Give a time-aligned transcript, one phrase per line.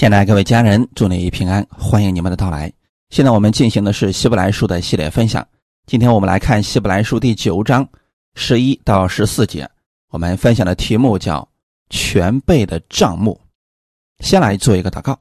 [0.00, 2.72] 亲爱的各位家人，祝你平安，欢迎你们的到来。
[3.10, 5.46] 现在我们进行的是希伯来书的系列分享。
[5.84, 7.86] 今天我们来看希伯来书第九章
[8.34, 9.68] 十一到十四节。
[10.10, 11.46] 我们分享的题目叫
[11.92, 13.38] “全备的账目”。
[14.24, 15.18] 先来做一个祷告，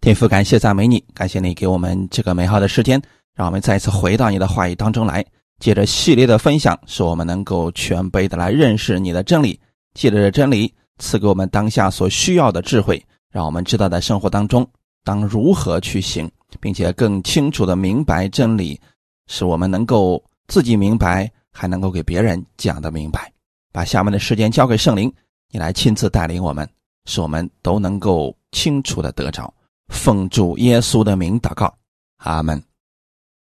[0.00, 3.00] 天父，感谢赞美你，感谢你给我们这个美好的时间，
[3.36, 5.24] 让我们再一次回到你的话语当中来。
[5.60, 9.60] 借着系列的分享，使我们能够全备的来认识你的真理，
[9.94, 13.00] 借着真理赐给我们当下所需要的智慧。
[13.32, 14.68] 让我们知道，在生活当中
[15.02, 18.78] 当如何去行，并且更清楚的明白真理，
[19.26, 23.32] 使我们能够自己明白，还能够给别人讲的明白。
[23.72, 25.10] 把下面的时间交给圣灵，
[25.50, 26.68] 你来亲自带领我们，
[27.06, 29.52] 使我们都能够清楚的得着。
[29.88, 31.74] 奉主耶稣的名祷告，
[32.18, 32.62] 阿门。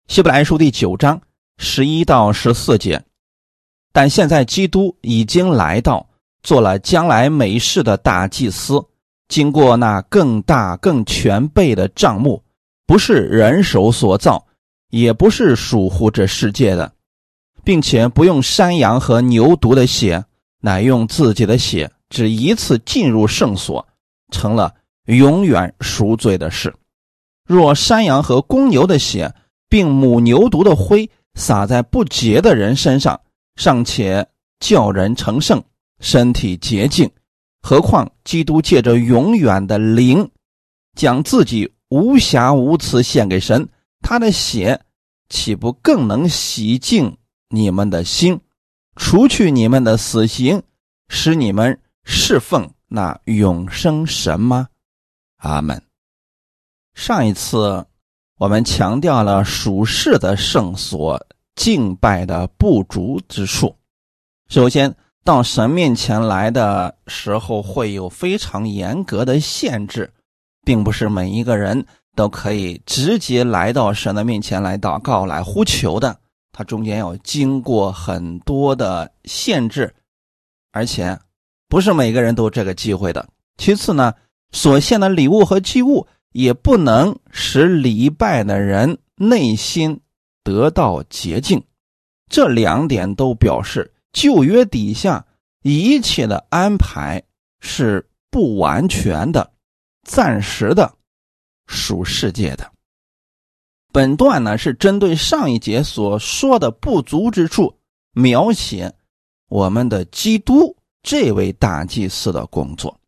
[0.10, 1.22] 希伯来书第九章
[1.58, 3.02] 十一到十四节，
[3.94, 6.06] 但现在基督已经来到，
[6.44, 8.86] 做了将来美事的大祭司。
[9.28, 12.44] 经过那更大、更全备的账目，
[12.86, 14.46] 不是人手所造，
[14.90, 16.94] 也不是属乎这世界的，
[17.64, 20.24] 并且不用山羊和牛犊的血，
[20.62, 23.86] 乃用自己的血，只一次进入圣所，
[24.32, 24.74] 成了
[25.06, 26.74] 永远赎罪的事。
[27.46, 29.34] 若山羊和公牛的血，
[29.70, 33.20] 并母牛犊的灰撒在不洁的人身上，
[33.58, 34.26] 尚且
[34.60, 35.62] 叫人成圣，
[36.00, 37.10] 身体洁净。
[37.62, 40.30] 何况基督借着永远的灵，
[40.96, 43.68] 将自己无瑕无疵献给神，
[44.02, 44.80] 他的血
[45.28, 47.18] 岂不更能洗净
[47.50, 48.40] 你们的心，
[48.96, 50.64] 除去你们的死刑，
[51.10, 54.70] 使你们侍奉那永生神吗？
[55.38, 55.82] 阿门。
[56.94, 57.86] 上一次
[58.38, 61.22] 我们强调了属世的圣所
[61.56, 63.76] 敬拜的不足之处，
[64.48, 64.96] 首先。
[65.28, 70.10] 到神面前来的时候，会有非常严格的限制，
[70.64, 71.86] 并不是每一个人
[72.16, 76.18] 都可以直接来到神的面前来祷告、来呼求的。
[76.54, 79.94] 它中间要经过很多的限制，
[80.72, 81.20] 而且
[81.68, 83.28] 不是每个人都这个机会的。
[83.58, 84.14] 其次呢，
[84.54, 90.00] 所献的礼物和祭物也不能使礼拜的人内心
[90.46, 91.62] 得到洁净。
[92.30, 93.92] 这两点都表示。
[94.18, 95.24] 旧约底下
[95.62, 97.22] 一切的安排
[97.60, 99.52] 是不完全的、
[100.08, 100.92] 暂时的、
[101.68, 102.72] 属世界的。
[103.94, 107.78] 本段呢是针对上一节所说的不足之处，
[108.14, 108.92] 描写
[109.50, 113.00] 我们的基督这位大祭司的工作。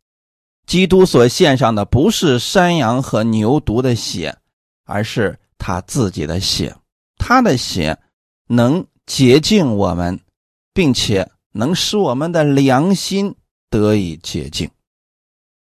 [0.64, 4.38] 基督所献上的不是山羊和牛犊的血，
[4.84, 6.72] 而是他自己的血。
[7.16, 7.98] 他的血
[8.46, 10.20] 能洁净我们。
[10.80, 13.36] 并且能使我们的良心
[13.68, 14.70] 得以洁净。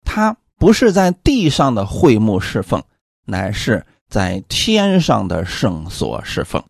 [0.02, 2.82] 他不是在地上的会幕侍奉，
[3.26, 6.64] 乃是在天上的圣所侍奉。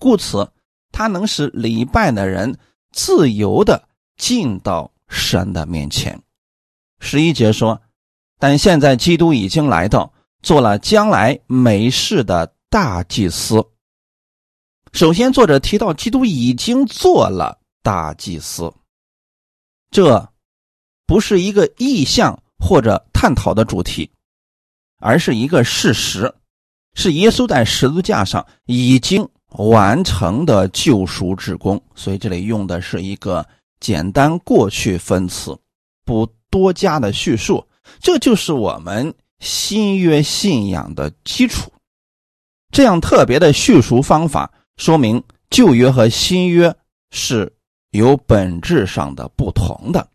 [0.00, 0.50] 故此，
[0.90, 2.58] 他能使礼拜的人
[2.90, 6.20] 自由的进到神的面前。
[6.98, 7.80] 十一节说
[8.40, 13.64] ：“但现在基督已经来到，做了将来美事的大祭司。”
[14.92, 18.72] 首先，作者提到基督已经做了大祭司，
[19.90, 20.28] 这
[21.06, 24.10] 不是一个意象或者探讨的主题，
[24.98, 26.34] 而是一个事实，
[26.94, 31.80] 是耶稣在十字架上已经完成的救赎之功。
[31.94, 33.46] 所以这里用的是一个
[33.78, 35.56] 简单过去分词，
[36.04, 37.64] 不多加的叙述。
[38.00, 41.72] 这就是我们新约信仰的基础。
[42.72, 44.52] 这样特别的叙述方法。
[44.80, 46.74] 说明旧约和新约
[47.10, 47.52] 是
[47.90, 50.08] 有本质上的不同的。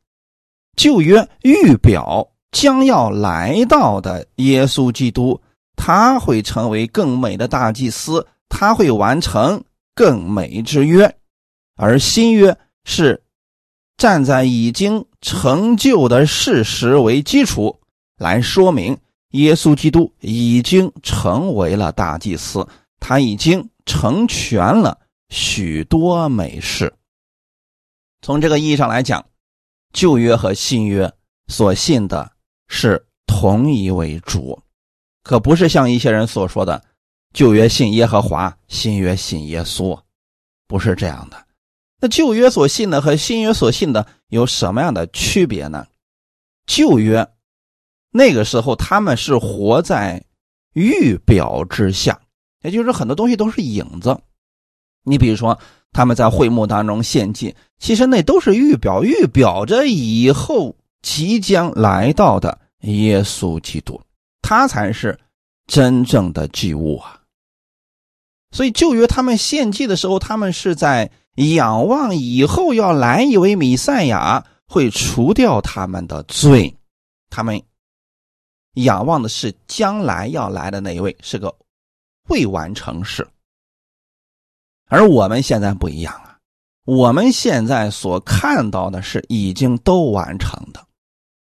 [0.76, 5.40] 旧约预表将要来到的耶稣基督，
[5.76, 11.08] 他会成为更美的大祭司，他会完成更美之约；
[11.76, 13.22] 而新约是
[13.98, 17.80] 站在已经成就的事实为基础
[18.18, 18.98] 来说明
[19.34, 22.68] 耶稣基督已经成为了大祭司，
[23.00, 23.64] 他已经。
[23.86, 25.00] 成全了
[25.30, 26.94] 许多美事。
[28.22, 29.26] 从这个意义上来讲，
[29.94, 31.12] 旧约和新约
[31.48, 32.32] 所信的
[32.68, 34.60] 是同一位主，
[35.24, 36.84] 可不是像一些人所说的，
[37.34, 40.00] 旧约信耶和华，新约信耶稣，
[40.68, 41.46] 不是这样的。
[42.00, 45.88] 那旧约所信的和新约所信的有什么样的区别呢？
[46.66, 47.28] 旧约
[48.10, 50.24] 那个时候他们是活在
[50.74, 52.20] 预表之下。
[52.66, 54.18] 也就是很多东西都是影子，
[55.04, 55.58] 你比如说
[55.92, 64.02] 他们在会幕当中献祭，其实那都是预表，预表着以后即将来到的耶稣基督，
[64.42, 65.18] 他才是
[65.68, 67.22] 真正的祭物啊。
[68.52, 76.76] 所以旧约他们献祭的时候，他们是在仰望以后要来一位弥赛亚会除掉他们的罪，
[77.30, 77.62] 他们
[78.76, 81.54] 仰望的是将来要来的那一位，是个
[82.28, 83.28] 未完成事。
[84.88, 86.38] 而我们现在不一样啊，
[86.86, 90.86] 我们现在所看到的是已经都完成的。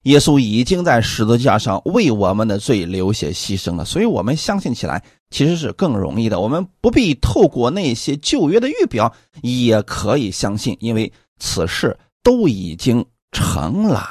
[0.03, 6.39] 耶稣已经在十字架上为我们的罪流血牺牲了，所以我们相信起来其实是更容易的。
[6.39, 9.11] 我们不必透过那些旧约的预表，
[9.41, 14.07] 也可以相信，因为此事都已经成了。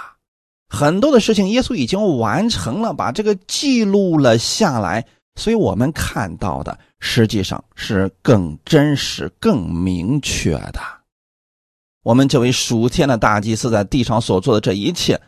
[0.69, 10.81] 很多的事情，耶稣已经完成了，把这个记录了下来，所以我们看到的实际上是更真实、更明确的。
[12.03, 15.21] 我们这位属天的大祭司在地上所做的这一切。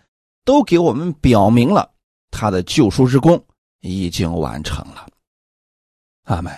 [0.44, 1.92] 都给我们表明了
[2.30, 3.44] 他的救赎之功
[3.80, 5.08] 已经完成了，
[6.22, 6.56] 阿门。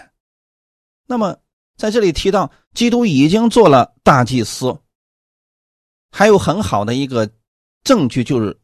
[1.06, 1.34] 那么
[1.78, 4.78] 在这里提到基督已经做了大祭司，
[6.10, 7.30] 还有很好的一个
[7.82, 8.60] 证据就是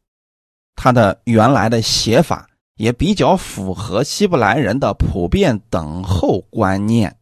[0.77, 2.47] 他的原来的写法
[2.77, 7.17] 也比较符合希伯来人的普遍等候观念。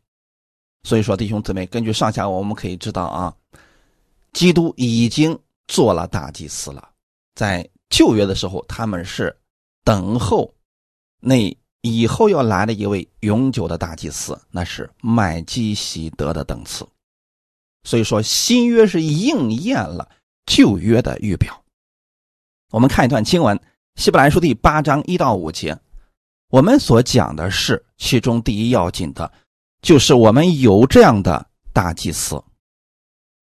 [0.84, 3.34] 所以说，弟兄姊妹，根据上下文我们可以知道啊，
[4.32, 6.90] 基督已经做了大祭司了，
[7.34, 7.68] 在。
[7.94, 9.36] 旧约的时候，他们是
[9.84, 10.54] 等候
[11.20, 16.88] 那以后要来的一位永久的大祭司，那是麦基喜德的等次。
[17.84, 20.08] 所以说，新约是应验了
[20.46, 21.62] 旧约的预表。
[22.70, 23.54] 我们看一段经文，
[23.96, 25.78] 《希伯来书》第八章一到五节，
[26.50, 29.30] 我们所讲的是其中第一要紧的，
[29.80, 32.42] 就是我们有这样的大祭司，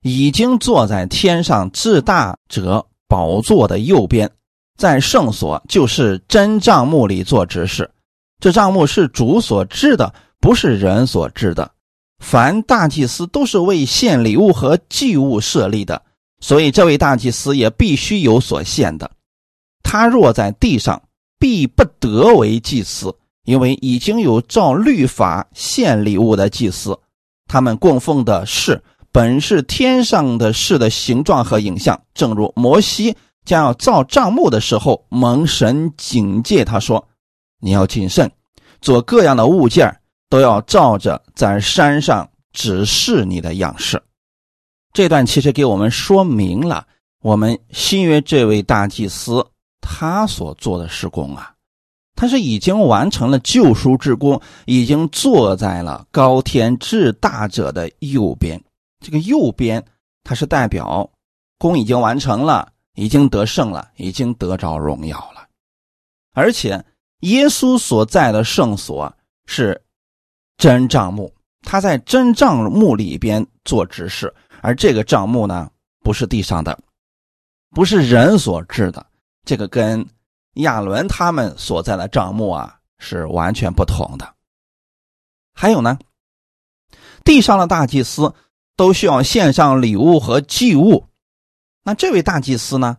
[0.01, 4.30] 已经坐在天上至大者宝座的右边。
[4.78, 7.92] 在圣所，就是真账目里做执事。
[8.40, 11.72] 这账目是主所知的，不是人所知的。
[12.19, 16.02] 凡大祭司都是为献礼物和祭物设立的，
[16.40, 19.12] 所以这位大祭司也必须有所献的。
[19.92, 21.02] 他若在地上，
[21.40, 23.12] 必不得为祭司，
[23.44, 26.96] 因为已经有照律法献礼物的祭司，
[27.48, 33.18] 他们供奉的是本是天上的事的形状和影像，正如摩西。
[33.46, 37.08] 将要造帐幕的时候，蒙神警戒他说
[37.60, 38.32] ：“你要谨慎，
[38.82, 44.00] 做各样的物件都要照着在山上指示你的样式。”
[44.94, 46.86] 这段其实给我们说明了
[47.24, 49.44] 我们新约这位大祭司
[49.92, 51.54] 他所做的施工啊，
[52.16, 58.62] 他是已经完成了救赎之功，已经坐在了高天至大者的右边。
[59.00, 59.84] 这个右边，
[60.24, 61.10] 它是代表
[61.58, 62.72] 功已经完成了。
[62.96, 65.48] 已经得胜了，已经得着荣耀了，
[66.34, 66.84] 而且
[67.22, 69.16] 耶稣所在的圣所
[69.46, 69.82] 是
[70.58, 75.72] 真帐幕，他在真帐幕里边做执事，而这个帐幕呢，
[76.02, 76.78] 不是地上的，
[77.70, 79.06] 不是人所制的，
[79.50, 80.06] 这个跟
[80.57, 84.36] 亚伦他们所在的帐幕啊是完全不同的。
[85.56, 85.98] 还有呢，
[87.24, 88.31] 地上的大祭司
[88.75, 91.07] 都需要献上礼物和祭物。
[91.84, 92.98] 那这位大祭司呢？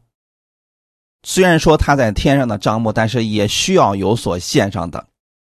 [1.23, 5.06] 虽然说他在天上的帐幕，但是也需要有所献上的，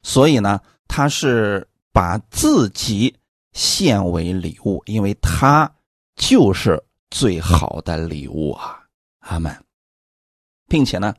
[0.03, 3.15] 所以呢，他是把自己
[3.53, 5.73] 献为礼物，因为他
[6.17, 8.83] 就是最好的礼物啊！
[9.19, 9.55] 阿门。
[10.71, 11.13] 并且呢，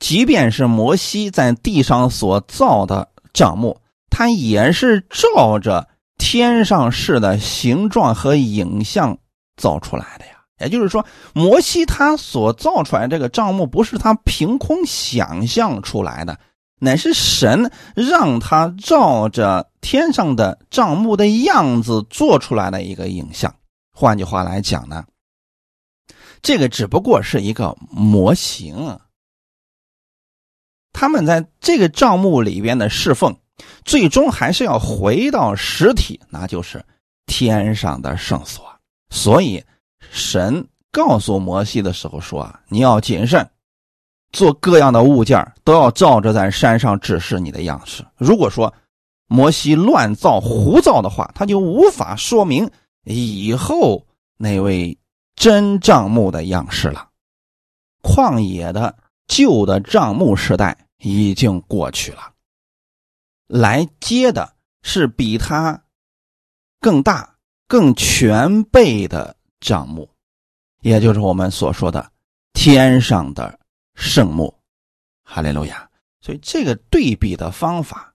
[0.00, 3.80] 即便是摩西在地上所造的帐幕，
[4.10, 9.16] 他也是照着天上式的形状和影像
[9.56, 10.32] 造出来的呀。
[10.58, 16.36] 也就是说，摩西他所造出来这个账目，不是他凭空想象出来的，
[16.80, 23.54] 乃是神让他照着天上的账目的样子做出来的一个影像。
[23.92, 25.04] 换句话来讲呢，
[26.42, 28.98] 这个只不过是一个模型。
[30.92, 33.34] 他们在这个账目里边的侍奉，
[33.84, 36.84] 最终还是要回到实体，那就是
[37.26, 38.64] 天上的圣所。
[39.10, 39.64] 所以。
[40.10, 43.48] 神告诉摩西的时候说：“啊，你要谨慎，
[44.32, 48.04] 做各样的物件都要照着在山上指示你的样式。
[48.18, 48.74] 如果说
[49.28, 52.68] 摩西乱造胡造的话，他就无法说明
[53.04, 54.04] 以后
[54.36, 54.98] 那位
[55.36, 57.10] 真账目的样式了。
[58.02, 62.32] 旷野的旧的账目时代已经过去了，
[63.46, 65.84] 来接的是比他
[66.80, 67.36] 更大、
[67.68, 70.10] 更全备的。”账目，
[70.80, 72.10] 也就是我们所说的
[72.52, 73.60] 天上的
[73.94, 74.52] 圣幕，
[75.22, 75.88] 哈利路亚！
[76.20, 78.12] 所以这个对比的方法，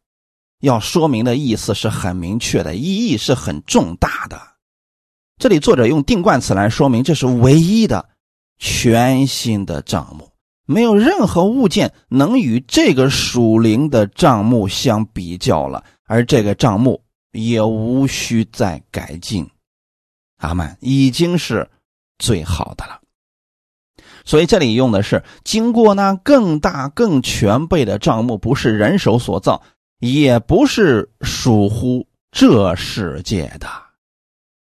[0.59, 4.56] 要说明的意思是很明确的，意义是很重大的。
[5.39, 8.10] 这里作者用定冠词来说明，这是唯一的
[8.58, 10.32] 全新的账目，
[10.65, 17.03] 没有任何物件能与这个属灵的账目相比较了，而这个账目
[17.34, 19.48] 也无需再改进。
[20.38, 21.70] 阿曼，已经是
[22.17, 23.00] 最好的了。
[24.25, 29.62] 所以这里用的是经过那更大更全备的账目，不是人手所造，
[30.00, 33.67] 也不是属乎这世界的。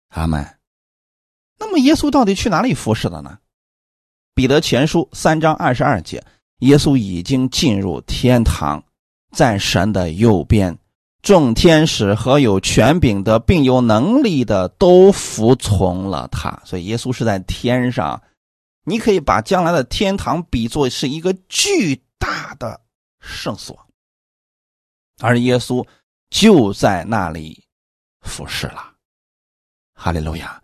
[0.08, 0.53] 阿门。
[1.58, 3.38] 那么耶稣到底去哪里服侍的呢？
[4.34, 6.24] 彼得前书三章二十二节，
[6.58, 8.82] 耶稣已经进入天堂，
[9.32, 10.76] 在神的右边，
[11.22, 16.60] 众天使和有权柄的，并有能力的都服从了他。
[16.64, 18.20] 所以耶稣是在天上。
[18.86, 22.78] 你可以把将来的天堂比作是一个巨大的
[23.18, 23.86] 圣所，
[25.20, 25.86] 而耶稣
[26.28, 27.64] 就在那里
[28.20, 28.92] 服侍了。
[29.94, 30.62] 哈利路亚！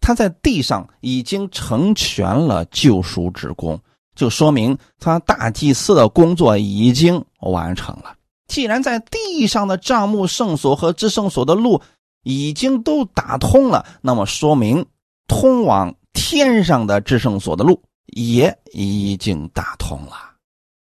[0.00, 3.80] 他在地上已经成全了救赎之功，
[4.14, 8.16] 就说明他大祭司的工作已经完成了。
[8.48, 11.80] 既然在地上的帐幕圣所和至圣所的路
[12.22, 14.84] 已经都打通了，那么说明
[15.26, 15.94] 通往。
[16.12, 20.12] 天上的至圣所的路也已经打通了，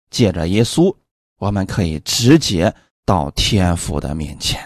[0.09, 0.93] 借着耶稣，
[1.37, 2.73] 我们可以直接
[3.05, 4.59] 到天父的面前。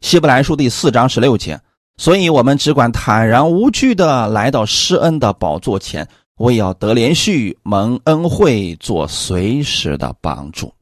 [0.00, 1.58] 希伯来书第四章十六节，
[1.96, 10.72] 所以我们只管坦然无惧的来到施恩的宝座前，为要得连续蒙恩惠，做随时的帮助。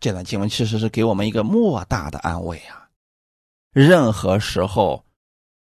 [0.00, 2.88] 这段经文其实是给我们一个莫大的安慰啊！
[3.72, 5.04] 任何时候，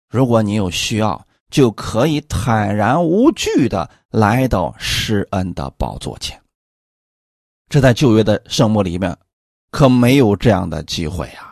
[0.08, 6.40] 如果你有需要，就可以坦然无惧的来到施恩的宝座前。
[7.68, 9.16] 这在旧约的圣幕里面
[9.70, 11.49] 可没有这样的机会啊！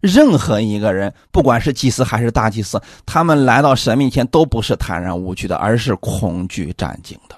[0.00, 7.36] 任何一个人，不管是祭司还是大祭司，他们来到神面前都不是坦然无惧的，而是恐惧战惊的。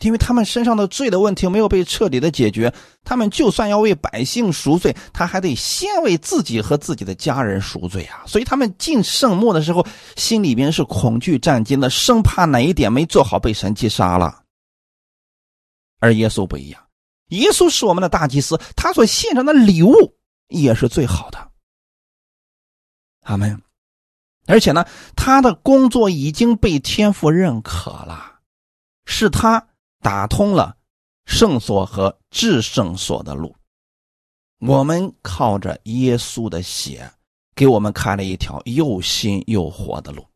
[0.00, 2.72] 因为他们身上的罪的问题没有被彻底的解决，
[3.04, 8.24] 他们就算要为百姓赎罪，他还得先为自己和自己的家人赎罪啊！
[8.26, 14.42] 所以他们进圣墓的时候，心里边是恐惧战惊的，生怕哪一点没做好被神击杀了。
[15.98, 16.82] 而耶稣不一样，
[17.28, 19.92] 耶稣是我们的大祭司，他所献上的礼物
[20.50, 21.50] 也是最好的。
[23.22, 23.60] 阿门。
[24.46, 24.84] 而且呢，
[25.16, 28.40] 他的工作已经被天父认可了，
[29.06, 29.66] 是他。
[30.02, 30.74] 打通了
[31.26, 33.54] 圣所和至圣所的路，
[34.60, 37.06] 我们靠着耶稣的血，
[37.54, 40.26] 给我们开了一条又新又活的路。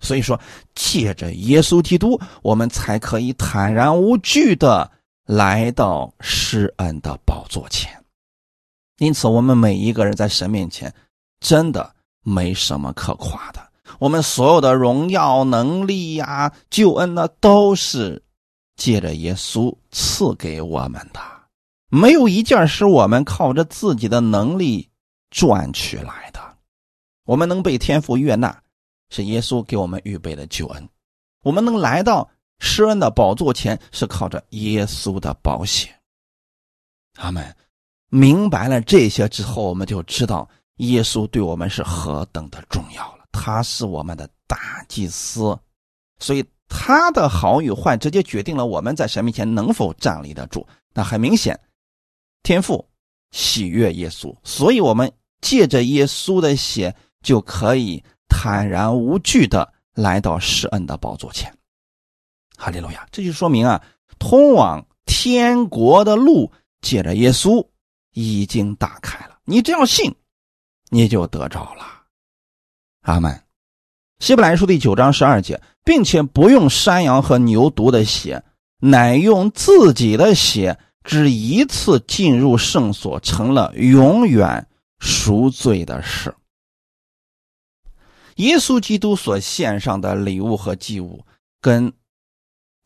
[0.00, 0.38] 所以说，
[0.74, 4.92] 借着耶稣基督，我们才可以坦然无惧的
[5.24, 8.04] 来到施恩的宝座前。
[8.98, 10.94] 因此，我们每一个人在神面前，
[11.40, 13.68] 真的没什么可夸的。
[13.98, 18.22] 我们所有的荣耀、能力呀、救恩呢，都是。
[18.76, 21.20] 借着耶稣赐给我们的，
[21.88, 24.88] 没有一件是我们靠着自己的能力
[25.30, 26.38] 赚取来的。
[27.24, 28.62] 我们能被天父悦纳，
[29.10, 30.84] 是耶稣给我们预备的救恩；
[31.42, 35.92] 我们能来到施恩的宝座前，是靠着耶稣的保险。
[37.14, 37.52] 他们
[38.08, 43.24] 明白了这些之后，我们就知道耶稣对我们是何等的重要了。
[43.32, 45.58] 他是我们的大祭司，
[46.18, 46.44] 所以。
[46.70, 50.68] 他的好与坏直接决定了我们在神面前能否站立得住。
[50.92, 51.58] 那很明显，
[52.42, 52.86] 天父
[53.30, 55.10] 喜悦耶稣，所以我们
[55.40, 61.50] 借着耶稣的血就可以坦然无惧的来到施恩的宝座前。
[62.58, 63.08] 哈利路亚！
[63.10, 63.82] 这就说明啊，
[64.18, 67.66] 通往天国的路借着耶稣
[68.18, 69.38] 已经打开了。
[69.44, 70.12] 你只要信，
[70.90, 71.84] 你就得着了。
[73.02, 73.44] 阿门。
[74.18, 78.42] 希伯来书第九章十二节，并且不用山羊和牛犊的血，
[78.80, 84.66] 乃用自己的血，只一次进入圣所，成了永远
[84.98, 86.34] 赎罪的事。
[88.34, 91.24] 耶稣基督所献上的礼物和祭物，
[91.60, 91.92] 跟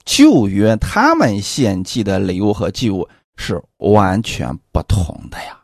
[0.05, 5.59] 旧约他们献祭的礼物和祭物是完全不同的呀。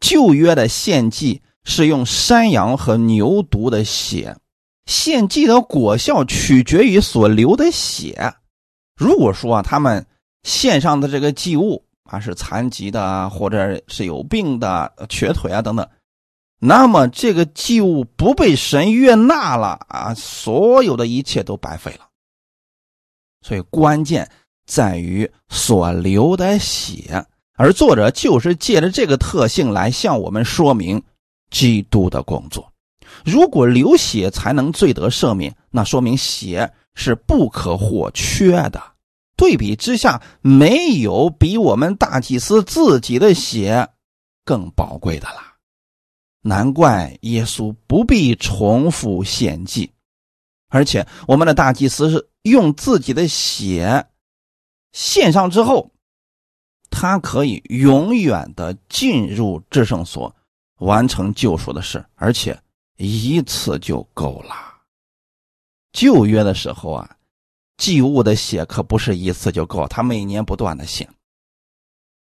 [0.00, 4.36] 旧约的献祭是用山羊和牛犊的血。
[4.86, 8.32] 献祭的果效取决于所流的血。
[8.96, 10.06] 如果说啊，他们
[10.44, 15.86] 献上的这个祭物啊是残疾的，或者是有病的、瘸腿啊等等，
[16.58, 22.08] 那么这个祭物不被神悦纳了啊，所有的一切都白费了。
[23.42, 24.30] 所以关键
[24.68, 31.02] 在于所流的血，而作者就是借着这个特性来向我们说明
[31.50, 32.70] 基督的工作。
[33.24, 38.80] 如果流血才能罪得赦免，那说明血是不可或缺的。
[39.36, 43.88] 对比之下，没有比我们大祭司自己的血
[44.44, 45.40] 更宝贵的了。
[46.42, 49.90] 难怪耶稣不必重复献祭，
[50.68, 54.04] 而且我们的大祭司是用自己的血
[54.92, 55.90] 献上之后，
[56.90, 60.34] 他可以永远的进入至圣所，
[60.78, 62.58] 完成救赎的事，而且
[62.96, 64.54] 一次就够了。
[65.92, 67.14] 旧约的时候啊。
[67.78, 71.08] 祭物的血可不是一次就够，他每年不断的献，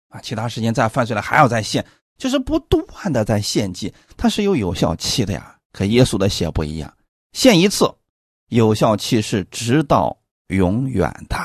[0.09, 1.85] 啊，其他时间再犯罪了还要再献，
[2.17, 5.57] 就是不断的在献祭，它是有有效期的呀。
[5.71, 6.93] 可耶稣的血不一样，
[7.31, 7.89] 献一次，
[8.49, 11.37] 有效期是直到永远的。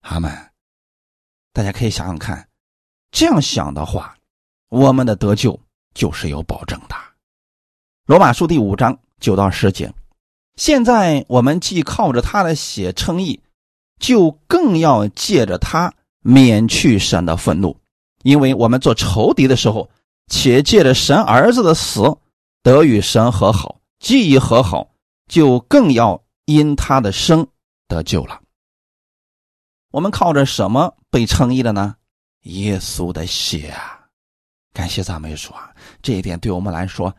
[0.00, 0.30] 阿门。
[1.52, 2.48] 大家可以想想看，
[3.10, 4.16] 这样想的话，
[4.68, 5.58] 我们的得救
[5.94, 6.94] 就是有保证的。
[8.06, 9.92] 罗马书第五章九到十节。
[10.56, 13.40] 现在我们既靠着他的血称义，
[13.98, 17.76] 就更要借着他免去神的愤怒，
[18.22, 19.88] 因为我们做仇敌的时候，
[20.26, 22.18] 且借着神儿子的死
[22.62, 24.90] 得与神和好；既已和好，
[25.28, 27.46] 就更要因他的生
[27.88, 28.40] 得救了。
[29.90, 31.96] 我们靠着什么被称义的呢？
[32.42, 34.06] 耶稣的血啊！
[34.72, 35.74] 感谢赞美主啊！
[36.00, 37.14] 这一点对我们来说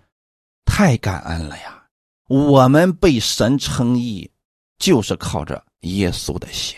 [0.66, 1.84] 太感恩了呀！
[2.28, 4.32] 我们被神称义，
[4.78, 6.78] 就是靠着耶稣的血，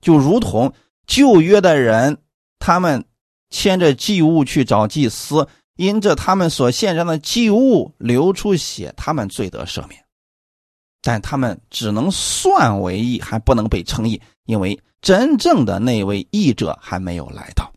[0.00, 0.72] 就如同
[1.06, 2.16] 旧约的人，
[2.58, 3.04] 他们
[3.50, 5.46] 牵着祭物去找祭司，
[5.76, 10.02] 因着他们所献上的祭物流出血，他们罪得赦免，
[11.02, 17.72] 但他们只能算为义，还不能被称义，因为真正的那位义者还没有来到。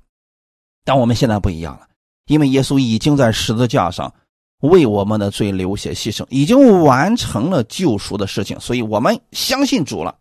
[0.83, 1.87] 但我们现在不一样了，
[2.27, 4.13] 因为耶稣已经在十字架上。
[4.63, 10.17] 为我们的罪流血牺牲，已经完成了救赎的事情，所以我们相信主了，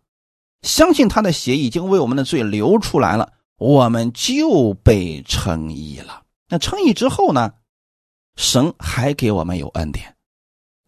[0.62, 6.24] 相信他的血已经为我们的罪流出来了，我们就被称义了。
[6.48, 7.52] 那称义之后呢？
[8.34, 10.12] 神还给我们有恩典，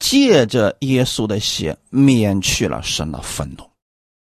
[0.00, 3.70] 借着耶稣的血免去了神的愤怒，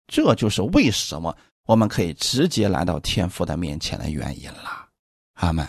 [0.07, 1.37] 这就是为什么
[1.68, 4.88] 我们可以直接来到天父的面前的原因了。
[5.35, 5.68] 阿门。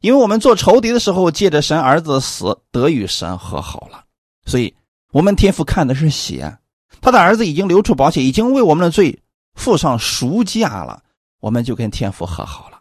[0.00, 4.04] 因为我们做仇敌的时候，借着神儿子的死得与神和好了，
[4.46, 4.74] 所以
[5.12, 6.58] 我们天父看的是血，
[7.00, 9.16] 他的儿子已经流出宝血，已经为我们的罪
[9.54, 11.04] 付上赎价了，
[11.38, 12.80] 我们就跟天父和好了。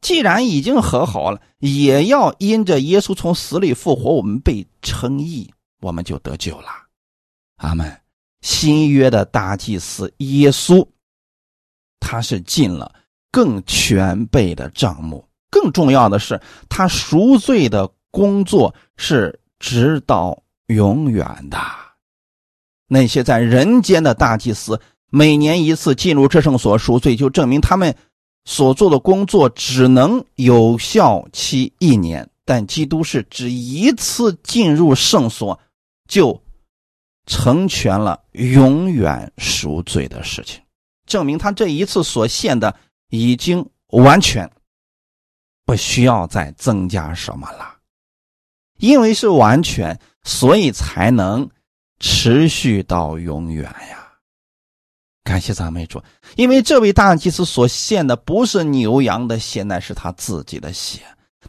[0.00, 6.68] 既然已经和好了，也要因着耶稣从死里复活，我们被称义，我们就得救了。
[7.56, 8.00] 阿门。
[8.40, 10.86] 新约的大祭司耶稣，
[12.00, 12.92] 他是进了
[13.30, 15.24] 更全备的账目。
[15.50, 21.58] 更重要的是，他赎罪的工作是直到永远的。
[22.86, 24.80] 那些在人间的大祭司，
[25.10, 27.94] 每年一次进入至圣所赎罪，就证明他们
[28.44, 32.28] 所做的工作只能有效期一年。
[32.44, 35.60] 但基督是只一次进入圣所，
[36.08, 36.42] 就
[37.26, 40.58] 成全了永远赎罪的事情，
[41.08, 42.72] 证明他这一次所献的
[43.08, 44.48] 已经完全。
[45.64, 47.76] 不需要再增加什么了，
[48.78, 51.46] 因为是完全，所以才能
[52.00, 54.14] 持续到永远呀！
[55.24, 56.02] 感谢赞美主，
[56.36, 61.00] 因为这位大祭司所献的不是牛羊的血，乃是他自己的血。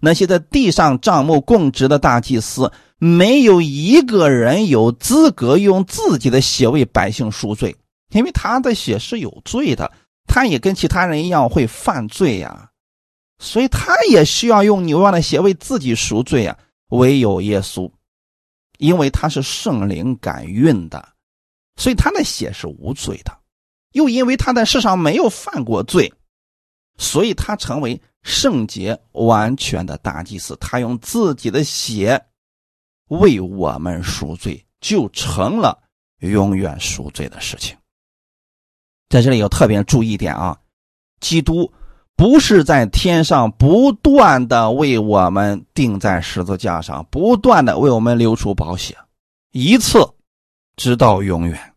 [0.02, 7.74] 那些在地上账目供职的大祭司，没有一个人有资格用自己的血为百姓赎罪，
[8.10, 9.92] 因为他的血是有罪的，
[10.28, 12.70] 他也跟其他人一样会犯罪呀。
[13.40, 16.58] 所以他也需要用牛羊的血为自己赎罪啊！
[16.90, 17.90] 唯有耶稣，
[18.80, 21.08] 因为他是圣灵感孕的，
[21.78, 23.32] 所以他的血是无罪的；
[23.94, 26.12] 又因为他在世上没有犯过罪，
[26.98, 30.58] 所以他成为圣洁完全的大祭司。
[30.60, 32.22] 他用自己的血
[33.08, 35.82] 为我们赎罪，就成了
[36.20, 37.78] 永远赎罪的事情。
[39.10, 40.58] 在这里要特别注意一点啊，
[41.20, 41.72] 基督。
[42.16, 48.94] 不是在天上不断的为我们钉在十字架上，不断的为我们流出宝血，
[49.54, 50.06] 一次，
[50.76, 51.74] 直到永远。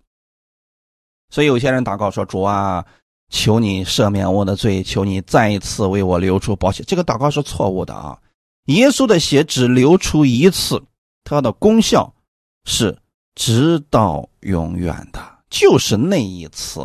[1.30, 2.84] 所以有些人祷告说：“主啊，
[3.28, 8.18] 求你赦免我的罪，求你再一次为我流出宝血。”这个祷告是错误的啊！
[8.64, 10.82] 耶稣的血只流出一次，
[11.22, 12.12] 它的功效
[12.64, 12.98] 是
[13.36, 16.80] 直到永远的，就是那一次。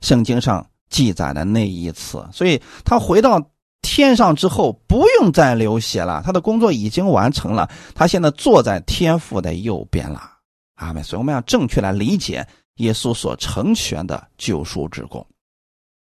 [0.00, 0.66] 圣经上。
[0.90, 3.50] 记载的那一次，所以他回到
[3.82, 10.38] 天上之后不用再流血了，他的工作已经完成了，他现在坐在天父的右边了。
[10.76, 11.04] 阿门。
[11.04, 15.26] 所以我们要正确来理解耶稣所成全的救赎之功。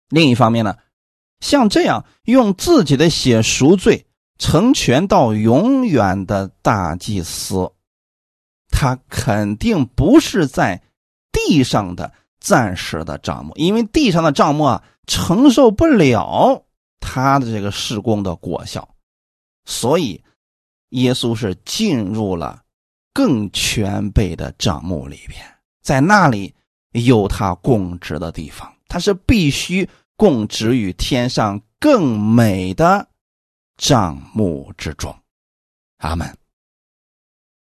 [0.10, 0.76] 另一方面呢，
[1.40, 4.06] 像这样用自己的血赎罪、
[4.38, 7.72] 成全到永远的大祭司，
[8.70, 10.84] 他肯定不是在
[11.32, 12.14] 地上的
[12.48, 16.64] 暂时的账目，因为地上的账目啊承受不了
[17.02, 18.88] 他的这个施工的果效，
[19.66, 20.24] 所以
[20.92, 22.64] 耶稣是进入了
[23.14, 25.44] 更全备的账目里边，
[25.82, 26.56] 在那里
[26.94, 28.74] 有他供职的地方。
[28.88, 33.06] 他是必须供职于天上更美的
[33.76, 35.14] 帐目之中，
[35.98, 36.38] 阿门。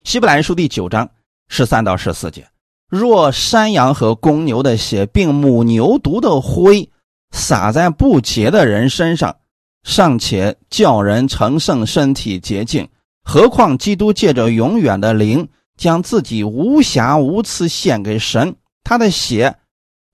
[0.02, 1.08] 希伯来书第九章
[1.46, 2.44] 十三到十四节：
[2.88, 6.90] 若山羊和公牛的血，并母牛犊的灰
[7.30, 9.36] 洒在不洁的人身上，
[9.82, 12.88] 尚且叫人成圣，身体洁净，
[13.22, 19.56] 何况基督借着永远的灵，将自己无瑕无疵献给神，他的血。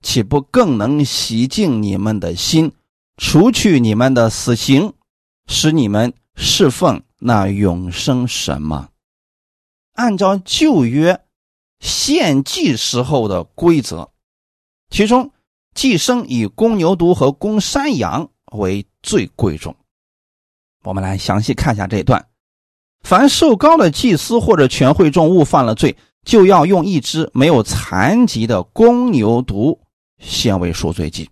[0.03, 2.71] 岂不更能洗净你们的心，
[3.17, 4.93] 除去你们的死刑，
[5.45, 8.89] 使你们侍奉那永生神吗？
[9.93, 11.21] 按照旧约
[11.81, 14.07] 献祭时候的规则，
[14.89, 15.31] 其中
[15.75, 19.75] 祭牲以公牛犊和公山羊为最贵重。
[20.83, 22.25] 我们来详细看一下这一段：
[23.03, 29.77] 凡受膏的祭司或者全会众误犯了罪，就要用一只没有残疾的公牛犊。
[30.19, 31.27] 献为赎罪祭，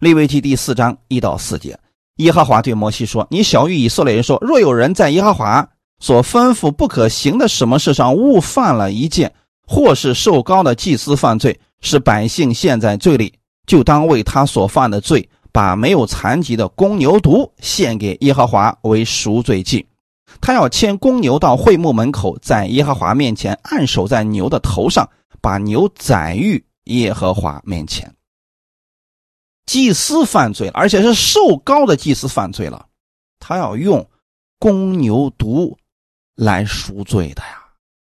[0.00, 1.78] 利未记第四章一到四节，
[2.16, 5.68] 耶和华对摩西说：“你小谕以色列人说，若有人在耶和华
[6.00, 9.34] 所吩咐不可行的什么事上误犯了一件，
[9.72, 13.32] 或是受高的祭司犯罪，使百姓陷在罪里，
[13.66, 19.86] 就当为他所犯的罪，把没有残疾的公牛犊献给耶和华为赎罪祭。
[20.42, 25.08] 他要牵公牛到会幕门口，在耶和华面前按手在牛的头上，
[25.40, 28.14] 把牛宰于耶和华面前。”
[29.64, 32.84] 祭司犯罪了，而且是受高的祭司犯罪了，
[33.38, 34.06] 他要用
[34.58, 35.74] 公牛犊
[36.34, 37.61] 来赎罪的呀，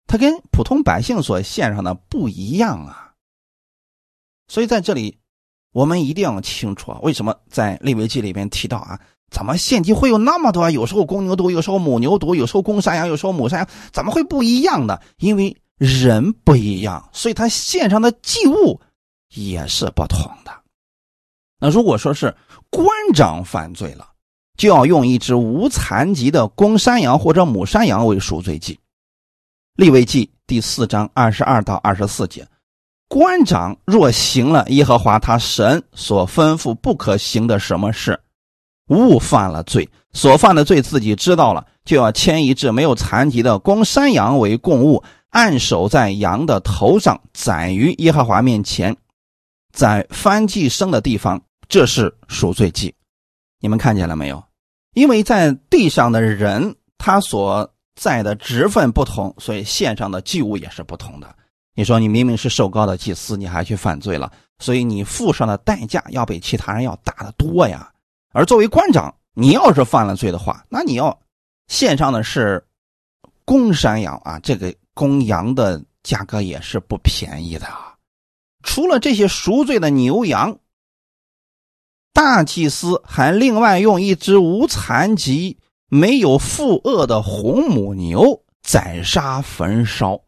[0.09, 3.13] 他跟普通百姓所献上的不一样啊。
[4.47, 5.19] 所以在这里，
[5.71, 10.71] 我们一定要清楚啊，为什么在利未记里边提到啊，怎么献祭会有那么多？
[10.71, 14.99] 有时候公牛犊，有时候母牛犊，有时候公山羊，有时候母山羊，怎么会不一样的？
[15.19, 18.81] 因为人不一样，所以他献上的祭物
[19.35, 20.51] 也是不同的。
[21.59, 22.35] 那如果说是
[22.71, 24.09] 官长犯罪了，
[24.57, 28.79] 就要用一只无残疾的公山羊或者母山羊为赎罪祭。
[29.79, 32.45] 立位记第四章二十二到二十四节，
[33.07, 38.19] 官长若行了耶和华他神所吩咐不可行的什么事，
[38.89, 48.97] 误犯了罪，所犯的罪自己知道了，就要牵一只没有残疾的公山羊为供物，按手在羊的头上，宰于耶和华面前，
[49.71, 51.41] 在翻祭生的地方。
[51.69, 52.93] 这是赎罪祭，
[53.61, 54.43] 你们看见了没有？
[54.93, 61.35] 因为在地上的人，他所在的职分不同，所以献上的祭物也是不同的。
[61.75, 67.91] 你说你明明是受高的祭司，你还去犯罪了，所以你付上的代价要比其他人要大得多呀。
[68.31, 71.19] 而作为官长，你要是犯了罪的话，那你要
[71.67, 72.65] 献上的是
[73.43, 77.95] 公山羊啊，这个公羊的价格也是不便宜的啊。
[78.63, 80.57] 除了这些赎罪的牛羊。
[82.11, 85.57] 大祭司还另外用一只无残疾、
[85.89, 90.21] 没有负恶的红母牛宰杀焚烧，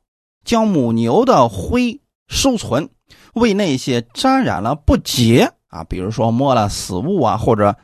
[0.43, 2.89] 将母牛的灰收存，
[3.33, 7.75] 为那些沾染了不洁啊，比如说摸了死物啊，或者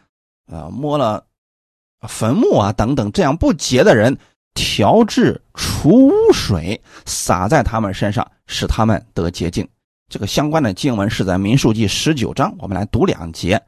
[0.47, 1.25] 呃摸了
[2.07, 4.17] 坟墓啊等等这样不洁的人，
[4.53, 9.67] 调制除污水洒在他们身上，使他们得洁净。
[10.09, 13.61] 这个相关的经文是在民数记十九章，我们来读两节。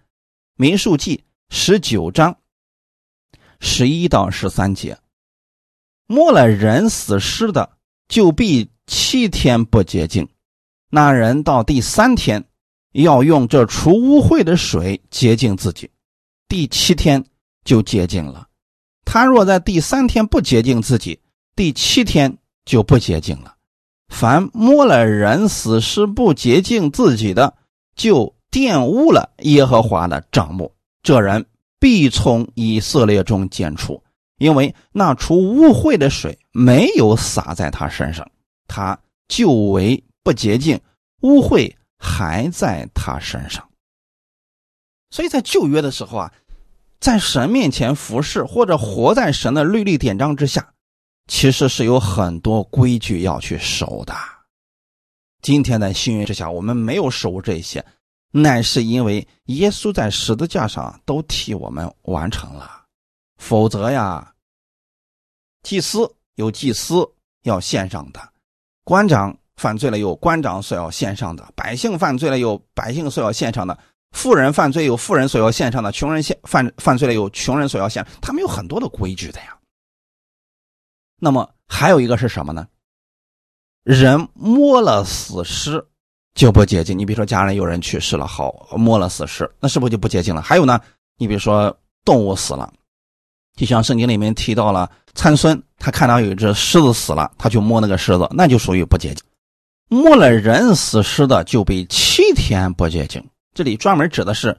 [0.55, 2.35] 民数记十九章
[3.59, 4.97] 十一到十三节，
[6.07, 7.71] 摸了人死尸的，
[8.07, 10.25] 就必七天不洁净；
[10.89, 12.43] 那人到第三天，
[12.93, 15.89] 要用这除污秽的水洁净自己，
[16.47, 17.23] 第七天
[17.63, 18.47] 就洁净了。
[19.05, 21.19] 他若在第三天不洁净自己，
[21.55, 23.55] 第七天就不洁净了。
[24.07, 27.55] 凡摸了人死尸不洁净自己的，
[27.95, 28.35] 就。
[28.51, 31.45] 玷污了耶和华的帐幕，这人
[31.79, 34.03] 必从以色列中剪除，
[34.37, 38.29] 因为那除污秽的水没有洒在他身上，
[38.67, 40.79] 他就为不洁净，
[41.21, 43.67] 污秽还在他身上。
[45.09, 46.33] 所以在旧约的时候啊，
[46.99, 50.73] 在神面前服侍或者活在神的律例典章之下，
[51.27, 54.13] 其实是有很多规矩要去守的。
[55.41, 57.83] 今天在新约之下，我们没有守这些，
[58.31, 62.85] 乃是因为耶稣在十字架上都替我们完成了。
[63.37, 64.33] 否则呀，
[65.63, 67.09] 祭司有祭司
[67.43, 68.33] 要献上的，
[68.83, 73.77] 官长犯罪了有官长所要献上的，百姓犯罪了有百姓所要献上的。
[74.11, 79.57] 富人犯罪有富人所要献上的，穷人献犯犯罪了有穷人所要献，他们有很多的规矩的呀。
[81.19, 82.67] 那么还有一个是什么呢？
[83.83, 85.87] 人摸了死尸
[86.39, 86.97] 就不洁净。
[86.97, 90.41] 你比如说家人有人去世了，好摸了死尸，那是不是就不洁净了？
[90.41, 90.79] 还有呢，
[91.17, 91.75] 你比如说
[92.05, 92.71] 动物死了，
[93.57, 99.21] 就像圣经里面提到了参孙，他看到有一只狮子死了，他就摸那个狮子，那就属于不洁净。
[99.89, 103.21] 摸了人死尸的就被七天不洁净。
[103.53, 104.57] 这里专门指的是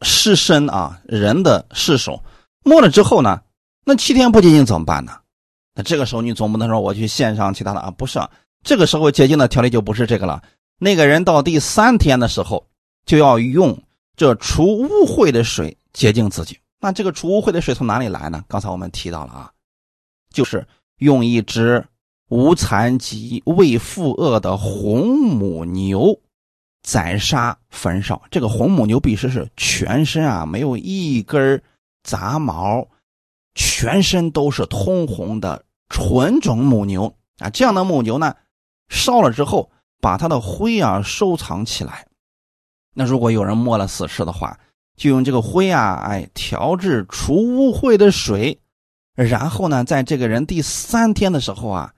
[0.00, 2.18] 尸身啊，人的尸首
[2.64, 3.42] 摸了之后呢，
[3.84, 5.12] 那七天不洁净怎么办呢？
[5.74, 7.90] 那这个时候你总不能说我去献上其他的啊？
[7.90, 8.30] 不是，啊
[8.64, 10.42] 这个时候洁净的条例就不是这个了。
[10.80, 12.66] 那个人到第三天的时候
[13.04, 13.80] 就要用
[14.16, 16.58] 这除污秽的水洁净自己。
[16.80, 18.42] 那这个除污秽的水从哪里来呢？
[18.48, 19.52] 刚才我们提到了啊，
[20.32, 20.66] 就是
[20.96, 21.86] 用一只
[22.28, 26.18] 无残疾未负恶的红母牛。
[26.82, 31.62] 宰杀焚烧，这个红母牛必须是全身啊没有一根
[32.02, 32.88] 杂毛，
[33.54, 37.50] 全身都是通红的纯种母牛啊。
[37.50, 38.34] 这样的母牛呢，
[38.88, 42.06] 烧了之后，把他的灰啊收藏起来。
[42.94, 44.58] 那如果有人摸了死尸的话，
[44.96, 48.58] 就用这个灰啊，哎，调制除污秽的水，
[49.14, 51.94] 然后呢，在这个人第三天的时候啊，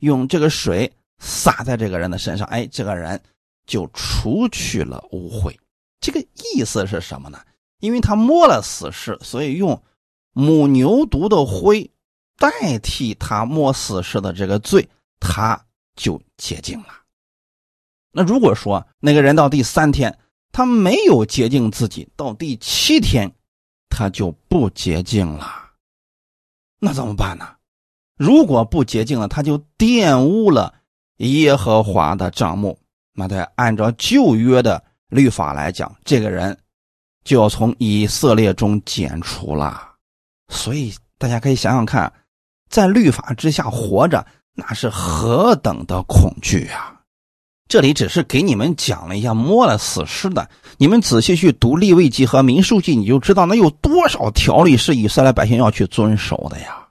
[0.00, 3.20] 用这个水洒在这个人的身上，哎，这个人。
[3.68, 5.52] 就除去了污秽，
[6.00, 7.40] 这个意思是什么呢？
[7.80, 9.82] 因为他摸了死尸，所以用
[10.32, 11.90] 母牛犊的灰
[12.38, 14.88] 代替他摸死尸的这个罪，
[15.18, 15.60] 他
[15.96, 16.86] 就洁净了。
[18.16, 20.18] 那如果说那个人到第三天
[20.50, 23.30] 他没有洁净自己，到第七天
[23.90, 25.46] 他就不洁净了，
[26.80, 27.46] 那怎么办呢？
[28.16, 30.72] 如果不洁净了，他就玷污了
[31.18, 32.78] 耶和华的账目。
[33.12, 36.58] 那得按照旧约的律法来讲，这个人
[37.22, 39.92] 就要从以色列中剪除了。
[40.48, 42.10] 所以大家可以想想看，
[42.70, 46.95] 在律法之下活着，那是何等的恐惧啊！
[47.68, 50.48] 这里只是给你们讲了一下摸了死尸的，
[50.78, 56.86] 你们仔细去读立位记和民数记，你就知道那有多少条例是以色列百姓要去遵守的呀。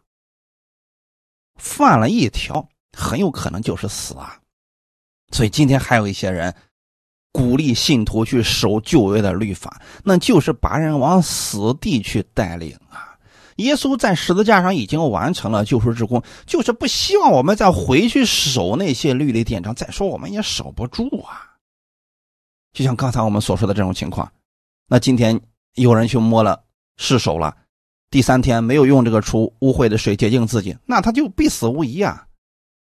[1.56, 4.38] 犯了一条，很有可能就是死啊。
[5.32, 6.54] 所以今天还有一些人
[7.32, 13.05] 鼓励信徒去守旧约的律法，那就是把人往死地去带领啊！
[13.56, 19.74] 耶稣在十字架上已经完成了救赎之功，就是不希望我们再回去守那些律例典章。
[19.74, 21.56] 再说我们也守不住啊！
[22.74, 24.30] 就像刚才我们所说的这种情况，
[24.88, 25.40] 那今天
[25.76, 26.64] 有人去摸了
[26.98, 27.56] 失手了，
[28.10, 32.28] 第三天没有用这个除污秽的水洁净自己，那他就必死无疑啊！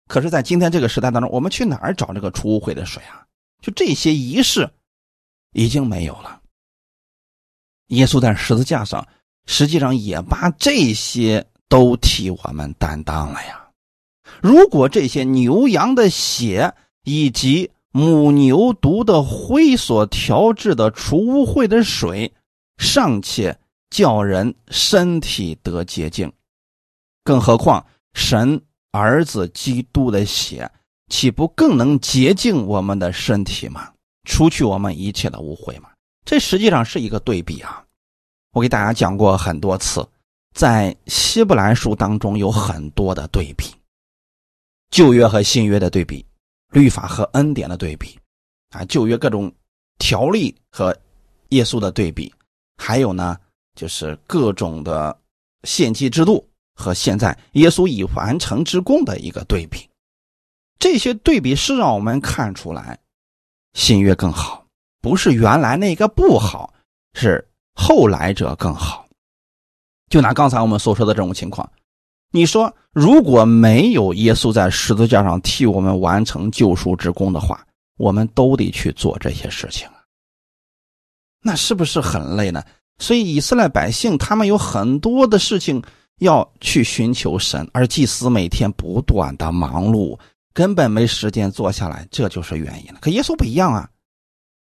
[0.07, 3.25] 可是，在今天这个时代当中，我们去哪儿找这个除污秽的水啊？
[3.61, 4.69] 就这些仪式
[5.53, 6.41] 已经没有了。
[7.87, 9.07] 耶稣在十字架上，
[9.51, 13.67] 实际上也把这些都替我们担当了呀。
[14.41, 22.31] 如果这些牛羊的血以及母牛犊的灰所调制的除污秽的水，
[22.77, 23.59] 尚且
[23.89, 26.31] 叫人身体得洁净，
[27.25, 28.61] 更何况神。
[28.93, 30.69] 儿子基督的血，
[31.07, 33.89] 岂不更能洁净我们的身体吗？
[34.25, 35.89] 除去我们一切的污秽吗？
[36.25, 37.85] 这实际上是一个对比啊！
[38.51, 40.07] 我给大家讲过很多次，
[40.53, 43.73] 在希伯来书当中有很多的对比，
[44.89, 46.25] 旧约和新约的对比，
[46.71, 48.19] 律法和恩典的对比，
[48.69, 49.51] 啊，旧约各种
[49.99, 50.95] 条例和
[51.49, 52.33] 耶稣的对比，
[52.77, 53.37] 还有呢，
[53.75, 55.17] 就是各种的
[55.63, 56.47] 献祭制度。
[56.73, 59.87] 和现在耶稣已完成之功的一个对比，
[60.79, 62.97] 这些对比是让我们看出来
[63.73, 64.65] 新约更好，
[64.99, 66.73] 不是原来那个不好，
[67.13, 69.05] 是后来者更好。
[70.09, 71.69] 就拿刚才我们所说的这种情况，
[72.31, 77.65] 你说如果没有耶稣在十字架上替我们完成救赎之功的话，
[77.97, 79.87] 我们都得去做这些事情，
[81.41, 82.63] 那是不是很累呢？
[82.99, 85.81] 所以以色列百姓他们有很多的事情。
[86.19, 90.15] 要去寻求神，而祭司每天不断的忙碌，
[90.53, 92.99] 根本没时间坐下来，这就是原因了。
[93.01, 93.89] 可耶稣不一样啊，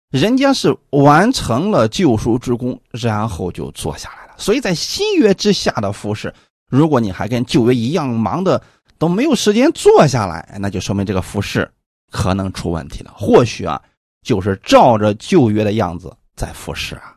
[0.09, 4.33] 人家是完成了救赎之功，然后就坐下来了。
[4.37, 6.33] 所以在新约之下的服侍，
[6.67, 8.61] 如果你还跟旧约一样忙的
[8.97, 11.71] 都没有时间坐下来，那就说明这个服侍
[12.11, 13.13] 可能出问题了。
[13.15, 13.81] 或许啊，
[14.23, 17.15] 就是照着旧约的样子在服侍啊。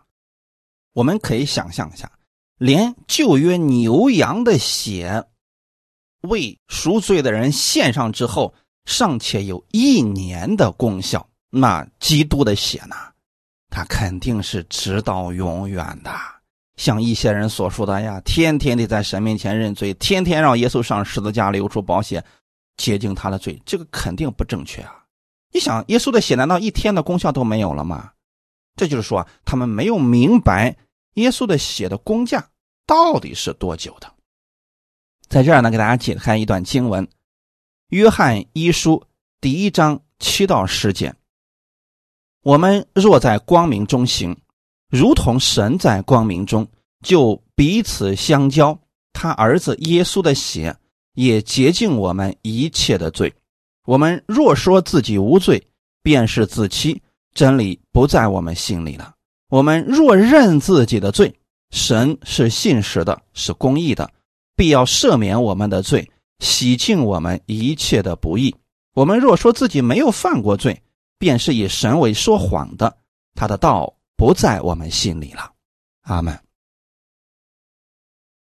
[0.93, 2.11] 我们可以想象一下，
[2.59, 5.25] 连旧约牛羊的血
[6.23, 8.55] 为赎罪的人献上之后。
[8.85, 12.97] 尚且有一年的功效，那基督的血呢？
[13.69, 16.11] 他肯定是直到永远的。
[16.77, 22.25] 像一些人所说的呀，天天的在神面前认罪，天天让耶稣上十字架流出宝血，
[22.79, 25.05] 洁净他的罪，这个肯定不正确啊！
[25.53, 28.13] 你想，耶稣的血难道一天的功效都没有了吗？
[28.75, 30.75] 这就是说，他们没有明白
[31.15, 32.49] 耶稣的血的工价
[32.87, 34.11] 到底是多久的。
[35.29, 37.07] 在这儿呢，给大家解开一段经文。
[37.89, 39.07] 约翰一书
[39.43, 41.15] 第一章七到十节：
[42.43, 44.37] 我们若在光明中行，
[44.91, 46.67] 如同神在光明中，
[47.05, 48.77] 就彼此相交。
[49.13, 50.77] 他儿子耶稣的血
[51.15, 53.33] 也洁净我们一切的罪。
[53.87, 55.63] 我们若说自己无罪，
[56.03, 57.01] 便是自欺，
[57.33, 59.15] 真理不在我们心里了。
[59.49, 61.33] 我们若认自己的罪，
[61.71, 64.11] 神是信实的，是公义的，
[64.57, 66.11] 必要赦免我们的罪。
[66.41, 68.53] 洗净我们一切的不义。
[68.95, 70.83] 我们若说自己没有犯过罪，
[71.23, 72.99] 便是以神为说谎的，
[73.37, 75.53] 他的道不在我们心里了。
[76.01, 76.37] 阿门。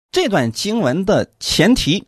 [0.09, 2.07] 这段经文的前提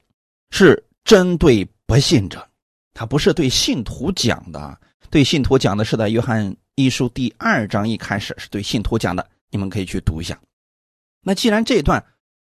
[0.49, 2.49] 是针对不信者，
[2.95, 4.79] 他不是对信徒讲的。
[5.11, 10.41] 对信徒讲的是在约翰一书第二章一开始是对信徒讲的，你们可以去读一下。
[11.21, 12.03] 那既然这段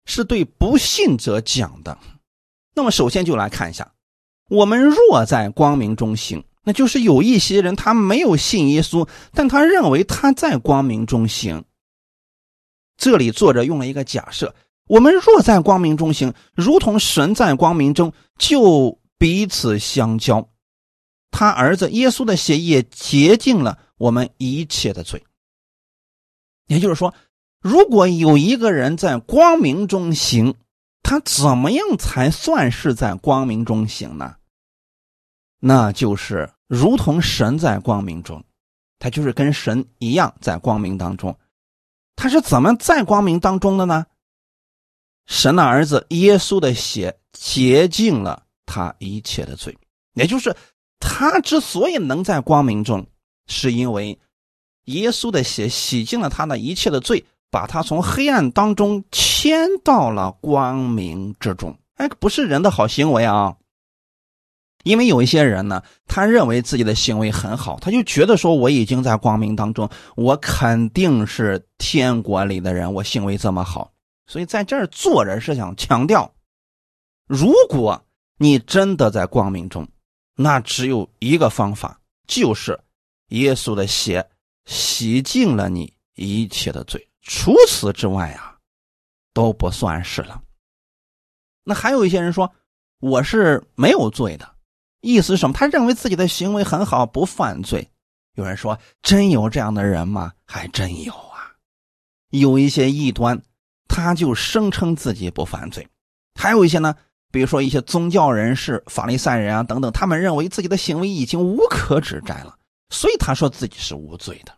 [0.07, 1.99] 是对不信者讲的。
[2.73, 3.93] 那么，首先就来看一下，
[4.49, 11.65] 我们若在光明中行，那就是有一些人他没有信耶稣，但他认为他在光明中行。
[12.97, 14.55] 这里作者用了一个假设：
[14.87, 20.49] 我们若在光明中行，如同神在光明中，就彼此相交。
[21.31, 25.25] 他儿子耶稣的血液洁净了我们一切的罪。
[26.69, 27.13] 也就是说，
[27.61, 30.55] 如果有一个人在光明中行，
[31.03, 34.37] 他怎么样才算是在光明中行呢？
[35.65, 38.43] 那就是如同神在光明中，
[38.99, 41.39] 他就是跟神一样在光明当中。
[42.17, 44.05] 他是怎么在光明当中的呢？
[45.27, 49.79] 神的儿子耶稣的血洁净了他一切的罪，
[50.15, 50.53] 也就是
[50.99, 53.07] 他之所以能在光明中，
[53.47, 54.19] 是因为
[54.87, 57.25] 耶稣的血洗净了他的一切的罪。
[57.53, 63.55] 把他从黑暗当中牵到了光明之中，哎，不是人的好行为啊！
[64.83, 73.93] 因为有一些人呢，他认为自己的行为很好，他就觉得说我已经在光明当中，我肯定是天国里的人，我行为这么好，
[74.27, 76.33] 所以在这儿做人是想强调：
[77.27, 78.05] 如果
[78.39, 79.89] 你真的在光明中，
[80.35, 82.79] 那只有一个方法，就是
[83.29, 84.29] 耶稣的血
[84.65, 87.09] 洗净了你一切的罪。
[87.21, 88.57] 除此之外啊，
[89.33, 90.43] 都不算是了。
[91.63, 92.53] 那还有一些人说
[92.99, 94.52] 我是没有罪的，
[95.03, 95.53] 意思是什么？
[95.53, 97.87] 他认为自己的行为很好，不犯罪。
[98.35, 100.33] 有人说真有这样的人吗？
[100.47, 101.53] 还真有啊。
[102.31, 103.43] 有一些异端，
[103.89, 105.85] 他就声称自己不犯罪；
[106.41, 106.95] 还有一些呢，
[107.31, 112.57] 比如说一些宗教人士、法利赛人啊等等，他们认为自己的行为已经无可指摘了，
[112.89, 114.57] 所以他说自己是无罪的。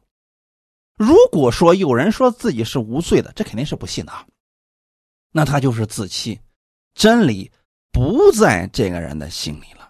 [0.97, 4.25] 如果说有人说自己是无罪的，这肯定是不信的啊。
[5.33, 6.39] 那他就是自欺，
[6.95, 7.51] 真理
[7.91, 9.84] 不在这个人的心里了。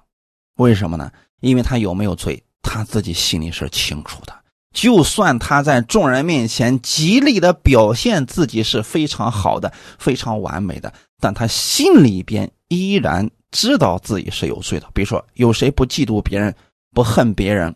[0.57, 1.11] 为什么呢？
[1.41, 4.35] 因为他有没有罪，他自己心里是清楚的。
[4.73, 14.91] 就算他在众人面前极力的表现自己是非常好的、非常完美的，但他心里边依然知道自己是有罪的。
[14.93, 16.55] 比如说，有谁不嫉妒别人、
[16.93, 17.75] 不恨别人？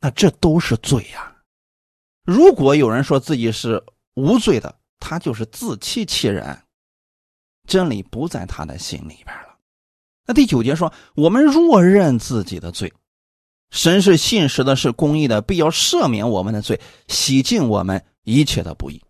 [0.00, 1.32] 那这都是罪呀。
[2.24, 3.80] 如果有人说自己是
[4.14, 6.58] 无罪的，他就是自欺欺人，
[7.68, 9.49] 真理不在他的心里边了。
[10.30, 12.92] 那第九节说：“我们若认自己的罪，
[13.72, 19.02] 神是信实的，是公义的，必要赦免我们的罪，洗净我们一切的不义。”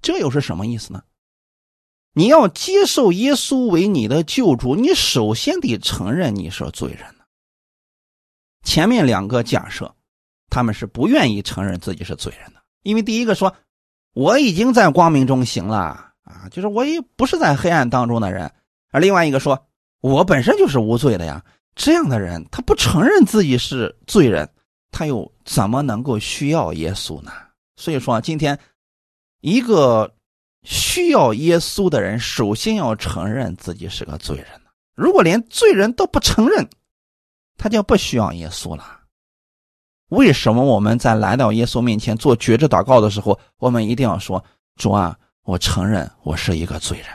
[0.00, 1.02] 这又是什么意思呢？
[2.12, 7.04] 你要接受耶稣为你的救主，你首先得承认你是罪人
[8.62, 9.92] 前面两个假设。
[10.48, 13.52] 他们是不愿意承认自己是罪人的，因为第一个说
[14.12, 18.48] 我已经在光明中行了啊，就是我也不是在黑暗当中的人；
[18.92, 19.66] 而另外一个说
[20.02, 21.42] 我本身就是无罪的呀。
[21.74, 24.46] 这样的人他不承认自己是罪人，
[24.90, 27.32] 他又怎么能够需要耶稣呢？
[27.76, 28.58] 所以说，今天
[29.40, 30.14] 一个
[30.64, 34.46] 需要耶稣的人，首先要承认自己是个罪人
[34.94, 36.68] 如果连罪人都不承认，
[37.56, 39.00] 他就不需要耶稣了。
[40.10, 44.44] 为什么我们在来到耶稣面前做绝志祷告的时候，我们一定要说
[44.76, 47.06] ：“主啊，我承认我是一个罪人。”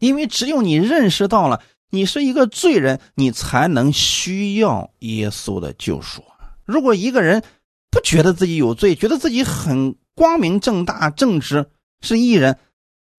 [0.00, 6.24] 因为只有你认识到了你是一个罪人，你才能需要耶稣的救赎。
[6.64, 7.42] 如果一个人
[7.90, 11.68] 不觉得自己有罪，觉得自己很光明正大、正直
[12.00, 12.56] 是义人，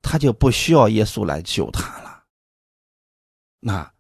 [0.02, 2.24] 他就不需要耶稣来救他了。
[3.60, 3.92] 那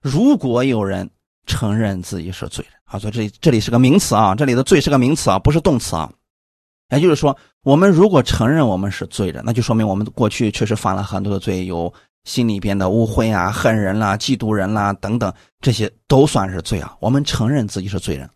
[0.00, 1.10] 如果有人
[1.44, 6.12] 承认自己是罪人，啊，所以这里这里是个名词啊，这里的罪是个名词啊，不是动词啊。
[6.90, 11.92] 也就是说，我们如果承认我们是罪人，那就说明我们过去确实犯了很多的罪，有。
[12.24, 16.96] 心里边的污秽啊、恨人啦、嫉妒人啦等等，这些都算是罪啊。
[17.00, 18.28] 我们承认自己是罪人。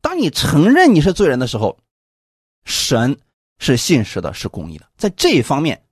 [0.00, 1.78] 当你承认你是罪人的时候，
[2.64, 3.18] 神
[3.58, 4.86] 是信实的，是公义的。
[4.96, 5.82] 在这一方面，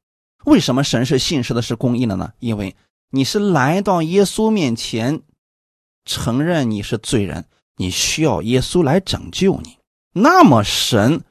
[0.44, 2.32] 为什么神是信实的，是公义的呢？
[2.38, 2.74] 因为
[3.10, 5.22] 你是来到耶稣面前，
[6.04, 7.44] 承认你是罪人，
[7.76, 9.78] 你需要耶稣来拯救你，
[10.12, 11.22] 那么神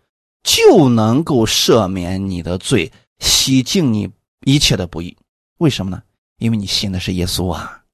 [0.44, 4.12] 就能够赦免你的罪，洗净你
[4.46, 5.18] 一切的不义。
[5.64, 6.04] 为什么呢？
[6.40, 7.86] 因为你信的是耶稣啊！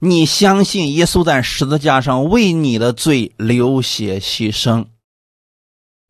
[0.00, 4.88] 你相信耶稣在十字架上为你的罪流血牺牲，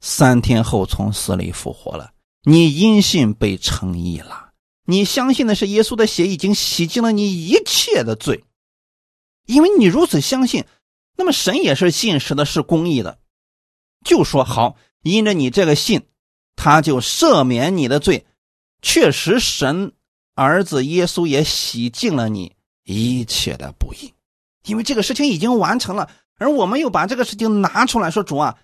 [0.01, 2.15] 三天后从死里复活了。
[2.43, 4.53] 你因信被称义了。
[4.87, 8.45] 你相信的是耶稣的血已经洗净了你一切的罪，
[9.45, 10.65] 因为你如此相信，
[11.19, 13.19] 那么神也是信实的，是公义的，
[14.07, 16.01] 就说好，因着你这个信，
[16.57, 18.25] 他就赦免你的罪。
[18.83, 19.93] 确实，神
[20.35, 22.53] 儿子耶稣也洗净了你
[22.85, 24.13] 一切的不义，
[24.67, 26.11] 因为这个事情已经完成了。
[26.39, 28.59] 而我们又把这个事情拿出来说：“主啊，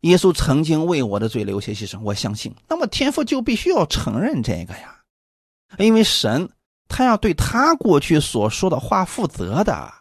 [0.00, 5.00] 耶稣曾经为我的罪流血牺牲，我相信。”那么天父就必须要承认这个呀，
[5.76, 6.48] 因为神
[6.88, 9.92] 他要对他过去所说的话负责的。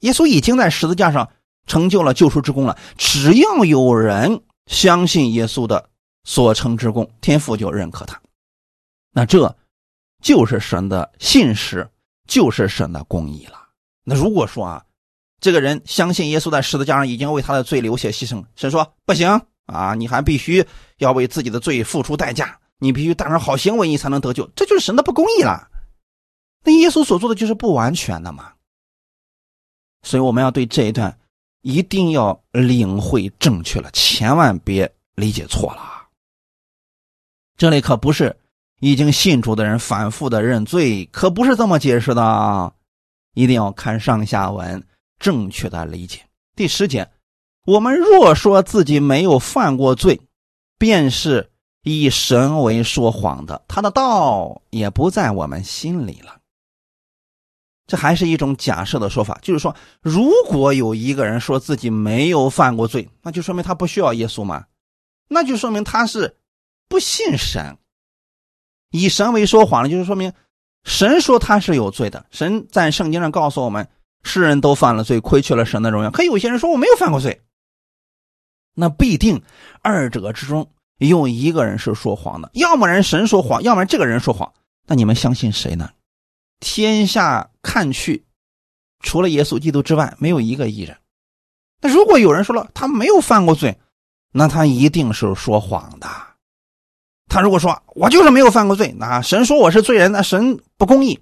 [0.00, 1.28] 耶稣已经在十字架上
[1.66, 5.89] 成就了救赎之功了，只要有人相信耶稣的。
[6.24, 8.20] 所成之功，天父就认可他，
[9.12, 9.56] 那这
[10.22, 11.88] 就是神的信实，
[12.28, 13.58] 就是神的公义了。
[14.04, 14.84] 那如果说啊，
[15.40, 20.66] 这个人相信耶稣在十字架上已经为他的罪流血牺牲，神说不行啊，你还必须
[20.98, 25.68] 要为自己的罪付出代价，你必须带上好行为，你才能得救，这就是神的不公义了。
[26.62, 28.52] 那耶稣所做的就是不完全的嘛，
[30.02, 31.18] 所以我们要对这一段
[31.62, 35.99] 一定要领会正确了，千万别理解错了。
[37.60, 38.34] 这里可不是
[38.80, 42.72] 已经信主的人反复的认罪，可不是这么解释的啊，
[43.34, 44.82] 一定要看上下文，
[45.18, 46.20] 正确的理解。
[46.56, 47.10] 第十节，
[47.66, 50.22] 我们若说自己没有犯过罪，
[50.78, 51.50] 便是
[51.82, 56.38] 以神为说谎的，他的道也不在我们心里了。
[57.86, 64.64] 这还是一种假设的说法，就是说，如果有一个人说自己没有犯过罪，那就说明他不需要耶稣吗？
[65.28, 66.38] 那就说明他是。
[66.90, 67.78] 不信神，
[68.90, 70.32] 以神为说谎了，就是说明
[70.82, 72.26] 神说他是有罪的。
[72.32, 73.88] 神在圣经上告诉我们，
[74.24, 76.10] 世人都犯了罪，亏缺了神的荣耀。
[76.10, 77.42] 可有些人说我没有犯过罪，
[78.74, 79.40] 那必定
[79.82, 80.68] 二者之中
[80.98, 84.52] 有一个人是说谎的，要么人神说谎，要么这个人说谎。
[84.84, 85.92] 那你们相信谁呢？
[86.58, 88.26] 天下看去，
[88.98, 90.98] 除了耶稣基督之外，没有一个艺人。
[91.80, 93.78] 那如果有人说了他没有犯过罪，
[94.32, 96.29] 那他一定是说谎的。
[97.30, 101.18] 他如果说我就是没有犯过罪，那神说我是罪人，那神不公义，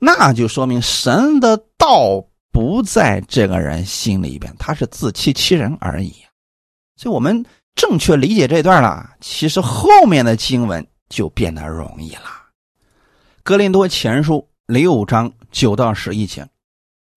[0.00, 6.12] 那就说明神的道不在这个人心里边，他是自欺欺人而已。
[6.96, 12.24] 所以，我们正确理解这段了，其实后面的经文就变得容易了。
[13.44, 16.48] 格林多前书六章九到十一节，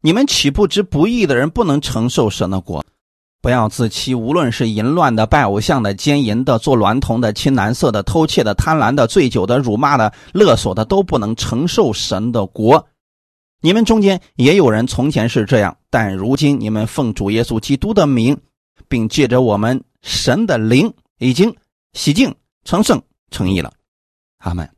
[0.02, 2.86] 你们岂不知不义的人不能承受神的国？
[3.42, 12.88] 不要自欺，无论是淫乱的、拜偶像的、奸淫的、做娈童的、亲男色的、偷窃的、贪婪的、醉酒的、辱骂的、勒索的，都不能承受神的国。
[13.62, 18.40] 你们中间也有人从前是这样，但如今你们奉主耶稣基督的名，
[18.88, 21.56] 并借着我们神的灵，已经
[21.94, 23.74] 洗净、成圣、成义了。
[24.38, 24.70] 阿门。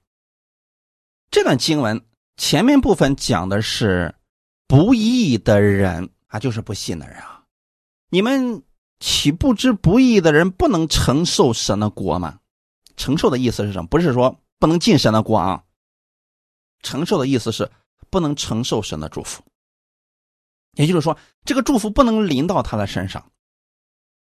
[1.31, 2.01] 这段经文
[2.37, 4.15] 前面部分讲的是
[4.67, 7.42] 不义的人啊，就是不信的人啊。
[8.13, 8.61] 你们
[8.99, 12.37] 岂不知不义的人不能承受神的国吗？
[12.95, 13.87] 承受的意思是什么？
[13.87, 15.63] 不是说不能进神的国啊。
[16.83, 17.71] 承受的意思是
[18.11, 19.41] 不能承受神的祝福。
[20.75, 23.31] 也就是说，这个祝福不能临到他的身上。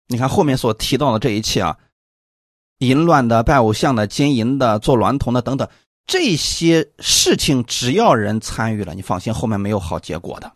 [0.07, 1.77] 你看后面所提到的这一切啊，
[2.79, 5.65] 淫乱的、拜偶像的、奸淫的、做娈童的等等
[6.05, 10.51] 这些事情，只要人参与了，你放心，后面没有好结果的。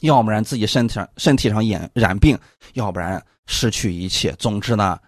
[0.00, 2.38] 要不然自己身体上身体上染染病，
[2.74, 4.32] 要不然失去一切。
[4.34, 4.98] 总之呢，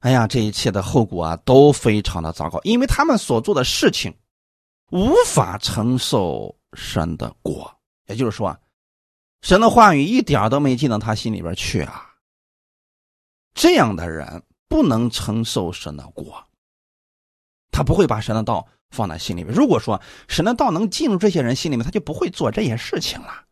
[0.00, 4.12] 哎呀，这一切的后果啊都非常的糟糕，因为他们所做的事情
[4.90, 7.72] 无法承受神的果。
[8.06, 8.56] 也就是说，
[9.42, 12.10] 神的话语一点都没进到他心里边去啊。
[13.54, 16.42] 这样的人不能承受神的果，
[17.70, 19.54] 他不会把神的道放在心里面。
[19.54, 23.44] 如果说神的道能进入这些人心里面，他就不会做这些事情了。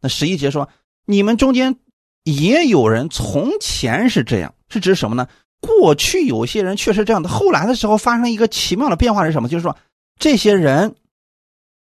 [0.00, 0.68] 那十一节说，
[1.06, 1.76] 你们中间
[2.24, 5.28] 也有人从前是这样，是指什么呢？
[5.60, 9.48] 过去有些人确实这样的，后来的时候发生一个奇妙的变化是什么？
[9.48, 9.76] 就是说，
[10.18, 10.96] 这些人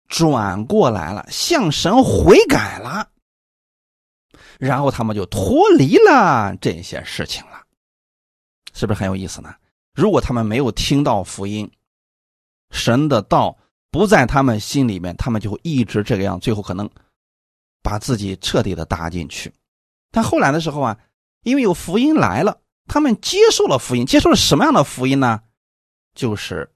[0.09, 3.09] 转过来了，向神悔改了。
[4.59, 7.63] 然后他们就脱离了这些事情了，
[8.75, 9.55] 是不是很有意思呢？
[9.95, 11.71] 如果他们没有听到福音，
[12.71, 13.57] 神的道
[13.91, 16.91] 不在他们心里面，他们就会一直这个样，最后可能
[17.83, 19.53] 把自己彻底的搭进去。
[20.11, 20.99] 但后来的时候啊，
[21.43, 25.41] 因为有福音来了，他们接受了福音，接受了什么样的福音呢？
[26.15, 26.71] 就是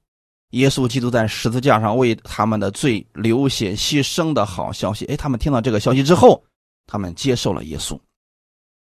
[0.50, 5.04] 耶稣基督在十字架上为他们的罪流血牺牲的好消息。
[5.06, 6.44] 哎，他们听到这个消息之后。
[6.86, 7.98] 他们接受了耶稣，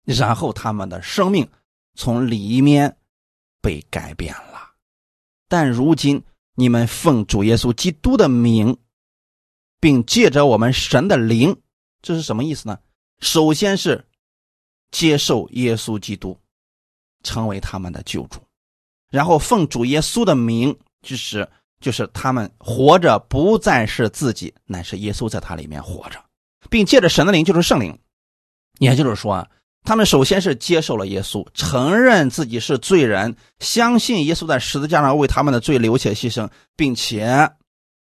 [0.06, 1.50] 然后他们的生命
[1.96, 2.96] 从里面
[3.60, 4.70] 被改变了。
[5.48, 8.78] 但如今你们奉主耶稣基督的名，
[9.80, 11.60] 并借着我们神的灵，
[12.02, 12.78] 这是什么意思呢？
[13.20, 14.06] 首先是
[14.92, 16.38] 接受耶稣基督，
[17.24, 18.40] 成为他们的救主，
[19.10, 21.48] 然后奉主耶稣的名，就是
[21.80, 26.24] 就是他们活着不再是自己，乃是耶稣在他里面活着。
[26.70, 27.98] 并借着神的灵，就是圣灵，
[28.80, 29.48] 也就是说，
[29.84, 37.50] 他们首先是接受了耶稣，承认自己是罪人，相信耶稣在十字架上为他们的罪流血牺牲，并且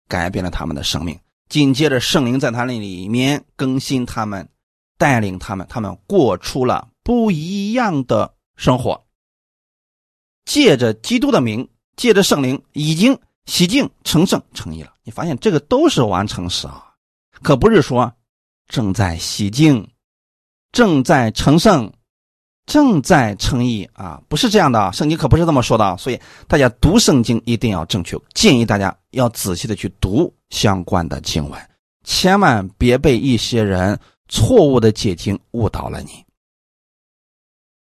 [0.08, 1.20] 改变了他们的生命。
[1.50, 4.48] 紧接着，圣灵在他那里面更新他们，
[4.98, 9.06] 带领他们，他们过出了不一样的生活。
[10.46, 14.94] 借着基督的名，借着圣灵，已经洗净、成圣、成义了。
[15.04, 16.94] 你发现这个都是完成时啊，
[17.42, 18.14] 可不是说。
[18.68, 19.88] 正在洗净，
[20.72, 21.94] 正在成圣，
[22.66, 24.20] 正在成义啊！
[24.28, 25.96] 不是这样的，圣经可不是这么说的。
[25.98, 31.70] 所以大家读圣经一定要正确，建议大家要仔细的去读相关的经文，
[32.04, 36.24] 千万别被一些人错误的解经误导了你。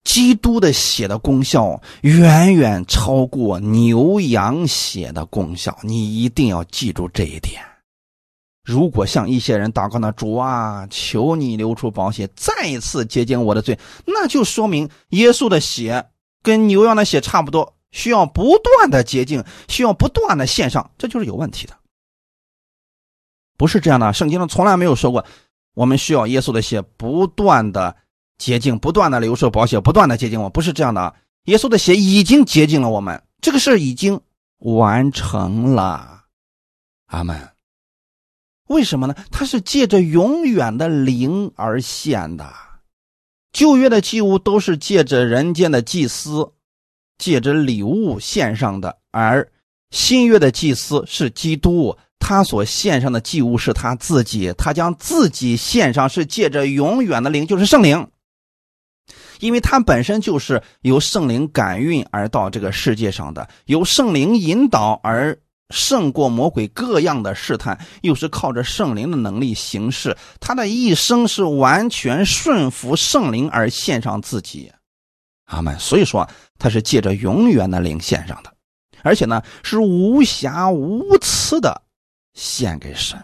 [0.03, 7.61] 基督的血的功效远远超过牛羊血的功效，你一定要记住这一点。
[8.65, 16.05] 如果像一些人祷告呢主啊，求你流出宝血，再一次洁净我的罪，那就说明耶稣的血
[16.41, 21.77] 跟牛羊的血差不多，需要不断的洁净，需要不断的献上，这就是有问题的。
[23.63, 25.25] 不是这样的，圣经上从来没有说过，
[25.73, 27.95] 我们需要耶稣的血不断的
[28.37, 31.15] 洁净，不断的流出宝血，不断的洁净我，不是这样的。
[31.45, 34.19] 耶稣的血已经洁净了我们，这个事已经
[34.57, 36.25] 完成了。
[37.05, 37.51] 阿门。
[38.67, 39.15] 为什么呢？
[39.31, 42.53] 他是借着永远的灵而献的，
[43.53, 46.51] 旧约的祭物都是借着人间的祭司，
[47.17, 49.49] 借着礼物献上的；而
[49.91, 51.95] 新约的祭司是基督，
[52.25, 58.07] 他所献上的祭物是他自己，他将自己献上，是借着永远的灵，就是圣灵，
[59.41, 65.37] 因为他本身就是由圣灵感孕而到这个世界上的，由圣灵引导而。
[65.69, 70.15] 胜过魔鬼各样的试探，又是靠着圣灵的能力行事。
[70.39, 74.71] 他的一生是完全顺服圣灵而献上自己，
[75.45, 75.79] 阿门。
[75.79, 78.53] 所以说他是借着永远的灵献上的，
[79.01, 81.81] 而且呢是无瑕无疵的
[82.33, 83.17] 献给神。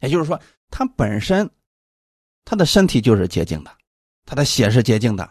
[0.00, 0.40] 也就是说，
[0.70, 1.48] 他本身
[2.44, 3.70] 他的身体就是洁净的，
[4.26, 5.28] 他的血是洁净的，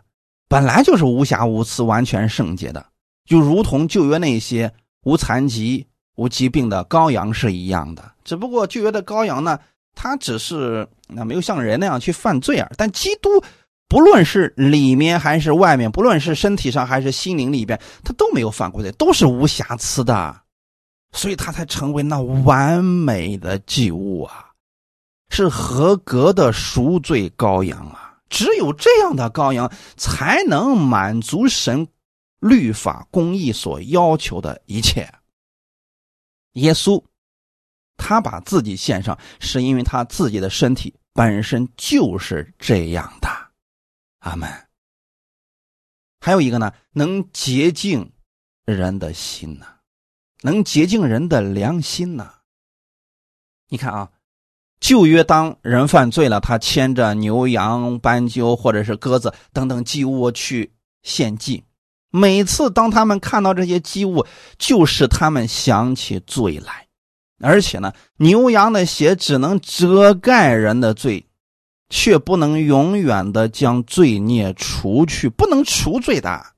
[0.47, 2.86] 本来就是无瑕无疵、完全圣洁的，
[3.26, 5.88] 就如同旧约那些无残疾。
[6.16, 9.59] 无疾病的羔羊是一样的，只不过旧约的羔羊呢，
[9.95, 12.70] 他只是那没有像人那样去犯罪啊。
[12.78, 13.32] 但基督
[13.89, 20.39] 不论是里面还是外面，不论是身体上还是心灵里边，他都没有犯过罪，都是无瑕疵的，
[21.14, 24.51] 所以他才成为那完美的祭物啊，
[25.30, 28.20] 是合格的赎罪羔羊啊。
[28.30, 31.88] 只有这样的羔羊，才能满足神
[32.39, 35.07] 律法公义所要求的一切。
[36.53, 37.03] 耶稣，
[37.95, 43.30] 他把自己献上，是因为他自己的身体本身就是这样的。
[44.20, 44.49] 阿门。
[46.20, 48.11] 还有一个呢，能洁净
[48.66, 49.68] 人的心呢，
[50.44, 52.30] 能洁净人的良心呢。
[53.70, 54.10] 你看啊，
[54.80, 61.64] 旧约当人犯罪了，他牵着牛羊、斑鸠或者是鸽子等等祭物去献祭。
[62.12, 64.28] 每次当他们看到这些祭物，
[64.60, 66.88] 就使他们想起罪来。
[67.39, 71.26] 而且呢，牛羊的血只能遮盖人的罪，
[71.89, 76.53] 却不能永远的将罪孽除去，不能除罪的。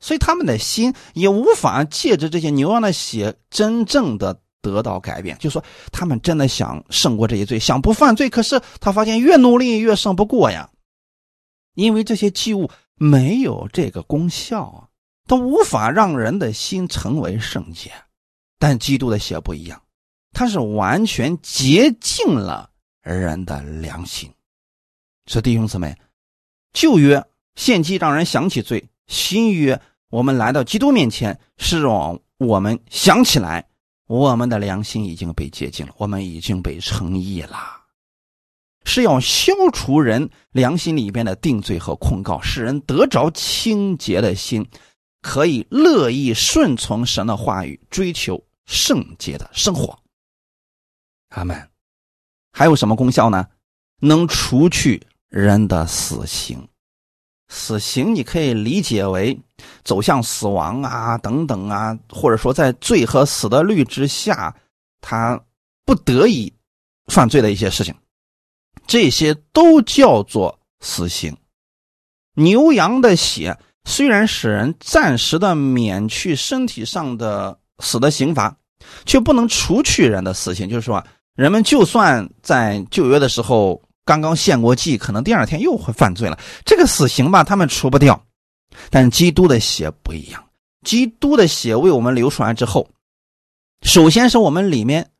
[0.00, 5.36] 所以他们的心也无法借着这些牛羊的血真正的得到改变。
[5.38, 10.70] 就说他们真的想胜过这些罪，想不犯罪，可是他发现越努力越胜不过呀，
[11.74, 14.88] 因为这些祭物没有这个功效啊，
[15.26, 17.92] 它无法让人的心成为圣洁。
[18.58, 19.82] 但基督的血不一样，
[20.32, 22.70] 它是完全洁净了
[23.02, 24.30] 人的良心。
[25.26, 25.96] 说弟兄姊妹，
[26.72, 27.24] 旧约
[27.54, 29.80] 献祭让人想起罪，新约
[30.10, 33.66] 我们来到基督面前，是让我们想起来，
[34.06, 37.56] 我们的良心已经被洁净了，我们已经被称义了，
[38.84, 44.66] 是要消除人良心里边的定罪和控告，使人得着清洁的心，
[45.22, 48.44] 可以乐意顺从神的话语，追求。
[48.66, 49.98] 圣洁的生活，
[51.30, 51.70] 阿门。
[52.52, 53.48] 还有什么功效呢？
[53.98, 56.68] 能除去人的死刑。
[57.48, 59.36] 死刑你可以理解为
[59.84, 64.54] 走向死亡啊，等等啊，或者说在罪和死的律之下，
[65.00, 65.40] 他
[65.84, 66.52] 不得已
[67.06, 67.94] 犯罪的一些事情，
[68.86, 71.36] 这些都叫做死刑。
[72.34, 78.56] 牛羊的血虽然使人暂时的免去身体上的死的刑罚。
[79.04, 81.04] 却不能除去人的死刑，就是说，
[81.34, 86.38] 人们就算在旧约的时候刚刚献过祭，可能第二天又会犯罪了。
[86.64, 88.18] 这个死刑吧，他们除不掉。
[88.90, 90.48] 但基督的血不一样，
[90.82, 92.88] 基督的血为我们流出来之后，
[93.82, 95.10] 首先是我们里面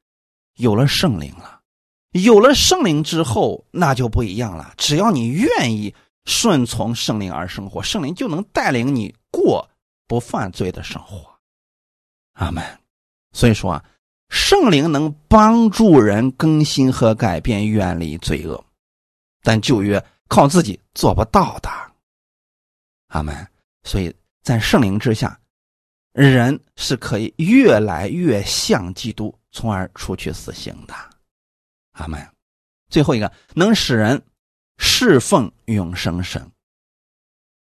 [0.56, 1.60] 有了圣灵了，
[2.12, 4.74] 有了圣灵之后，那就不一样了。
[4.76, 5.94] 只要你愿意
[6.24, 9.68] 顺从圣灵而生活，圣灵就能带领你过
[10.06, 11.26] 不犯罪的生活。
[12.34, 12.64] 阿门。
[13.32, 13.84] 所以说啊，
[14.28, 18.64] 圣灵能帮助人更新和改变，远离罪恶，
[19.42, 21.70] 但旧约靠自己做不到的。
[23.10, 23.46] 阿门。
[23.84, 25.38] 所以在圣灵之下，
[26.12, 30.94] 人是可以越来越像基督，从而除去死刑的。
[31.92, 32.20] 阿门。
[32.88, 34.20] 最后一个能使人
[34.78, 36.50] 侍奉永生神。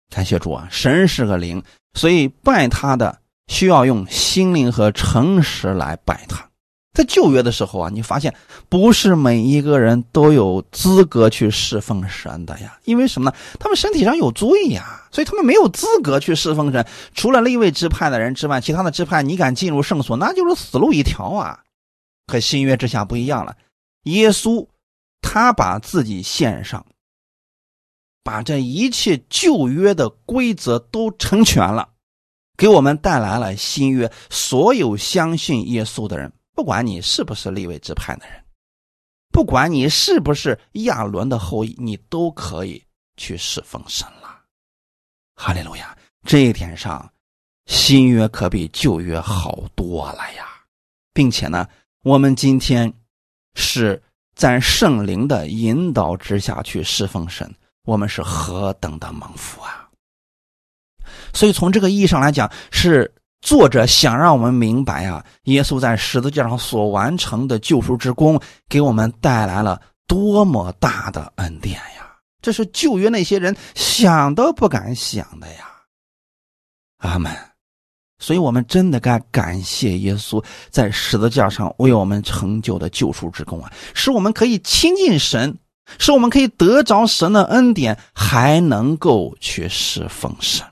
[0.09, 1.62] 感谢主啊，神是个灵，
[1.95, 3.20] 所以拜他的。
[3.49, 6.49] 需要用心灵和诚实来拜他。
[6.93, 8.34] 在旧约的时候啊，你发现
[8.68, 13.36] 不是每一个人都有资格去侍奉神的呀，因为什么呢？
[13.61, 16.84] 他们身体上有罪呀，所以他们没有资格去侍奉神。
[17.14, 21.61] 除了立位支派的人之外，其他的支派你敢进入圣所，那就是死路一条啊。
[22.26, 23.57] 可新约之下不一样了，
[24.05, 24.66] 耶稣
[25.20, 26.84] 他把自己献上，
[28.24, 31.91] 把这一切旧约的规则都成全了。
[32.57, 38.45] 给我们带来了新约，所有相信耶稣的人，不管你是不是立位之派的人，
[39.33, 42.85] 不管你是不是亚伦的后裔，你都可以
[43.17, 44.43] 去侍奉神了。
[45.37, 45.97] 哈利路亚！
[46.27, 47.11] 这一点上，
[47.65, 50.47] 新约可比旧约好多了呀，
[51.15, 51.67] 并且呢，
[52.03, 52.93] 我们今天
[53.55, 54.03] 是
[54.35, 57.51] 在圣灵的引导之下去侍奉神，
[57.85, 59.89] 我们是何等的蒙福啊！
[61.33, 72.16] 所以从这个意义上来讲，是作者想让我们明白啊，耶稣在十字架上所完成的救赎之功，给我们带来了多么大的恩典呀！
[72.43, 75.70] 这是旧约那些人想都不敢想的呀。
[76.99, 77.34] 阿门。
[78.18, 85.57] 所以我们真的该感谢耶稣在十字架上为我们成就的救赎之功啊，使我们可以亲近神，
[85.99, 90.66] 使我们可以得着神的恩典，还能够去侍奉神。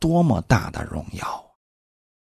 [0.00, 1.43] 多么大的荣耀！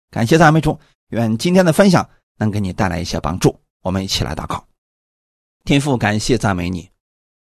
[0.10, 0.80] 感谢赞美主，
[1.10, 3.60] 愿今天的分享能给你带来一些帮助。
[3.82, 4.66] 我们一起来祷告，
[5.64, 6.89] 天父，感谢赞美你，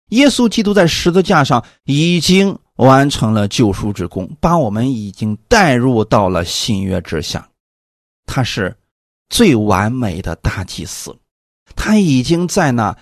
[0.09, 7.49] 耶稣基督在十字架上已经完成了救赎之功，把我们已经带入到了新约之下。
[8.25, 8.75] 他是
[9.29, 11.17] 最完美的大祭司，
[11.75, 12.95] 他已经在那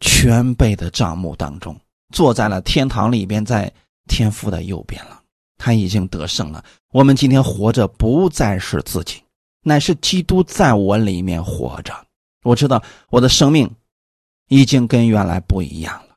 [0.00, 1.78] 全备的帐幕当中，
[2.12, 3.72] 坐在了天堂里边，在
[4.08, 5.21] 天父的右边了。
[5.64, 6.64] 他已经得胜了。
[6.90, 9.22] 我们今天活着不再是自己，
[9.62, 11.94] 乃是基督在我里面活着。
[12.42, 13.70] 我知道我的生命
[14.48, 16.16] 已经跟原来不一样了。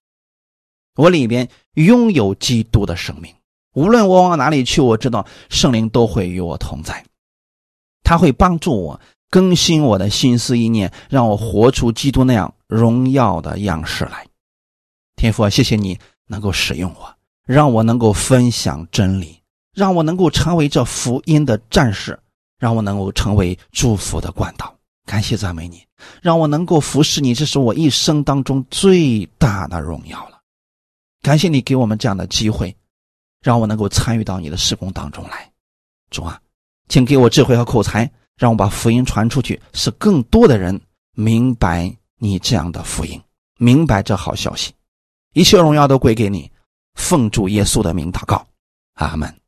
[0.96, 3.32] 我里边拥有基督的生命，
[3.76, 7.06] 无论我往哪里去，我知道圣灵都会与我同在，
[8.02, 14.26] 他会帮助我更新我的心思意念，让我活出基督那样荣耀的样式来。
[15.16, 17.15] 天父，谢谢你能够使用我，
[17.46, 19.40] 让我能够分享真理，
[19.74, 22.20] 让我能够成为这福音的战士，
[22.58, 24.76] 让我能够成为祝福的管道。
[25.06, 25.86] 感谢赞美你，
[26.22, 30.40] 让我能够服侍你，这是我一生当中最大的荣耀了。
[31.22, 32.76] 感谢你给我们这样的机会，
[33.44, 35.52] 让我能够参与到你的施工当中来。
[36.10, 36.42] 主啊，
[36.90, 40.82] 请给我智慧和口才，让我把福音传出去，使更多的人
[41.14, 43.22] 明白你这样的福音，
[43.60, 44.74] 明白这好消息。
[45.34, 46.50] 一切荣耀都归给你，
[46.96, 48.48] 奉主耶稣的名祷告，
[48.96, 49.45] 阿门。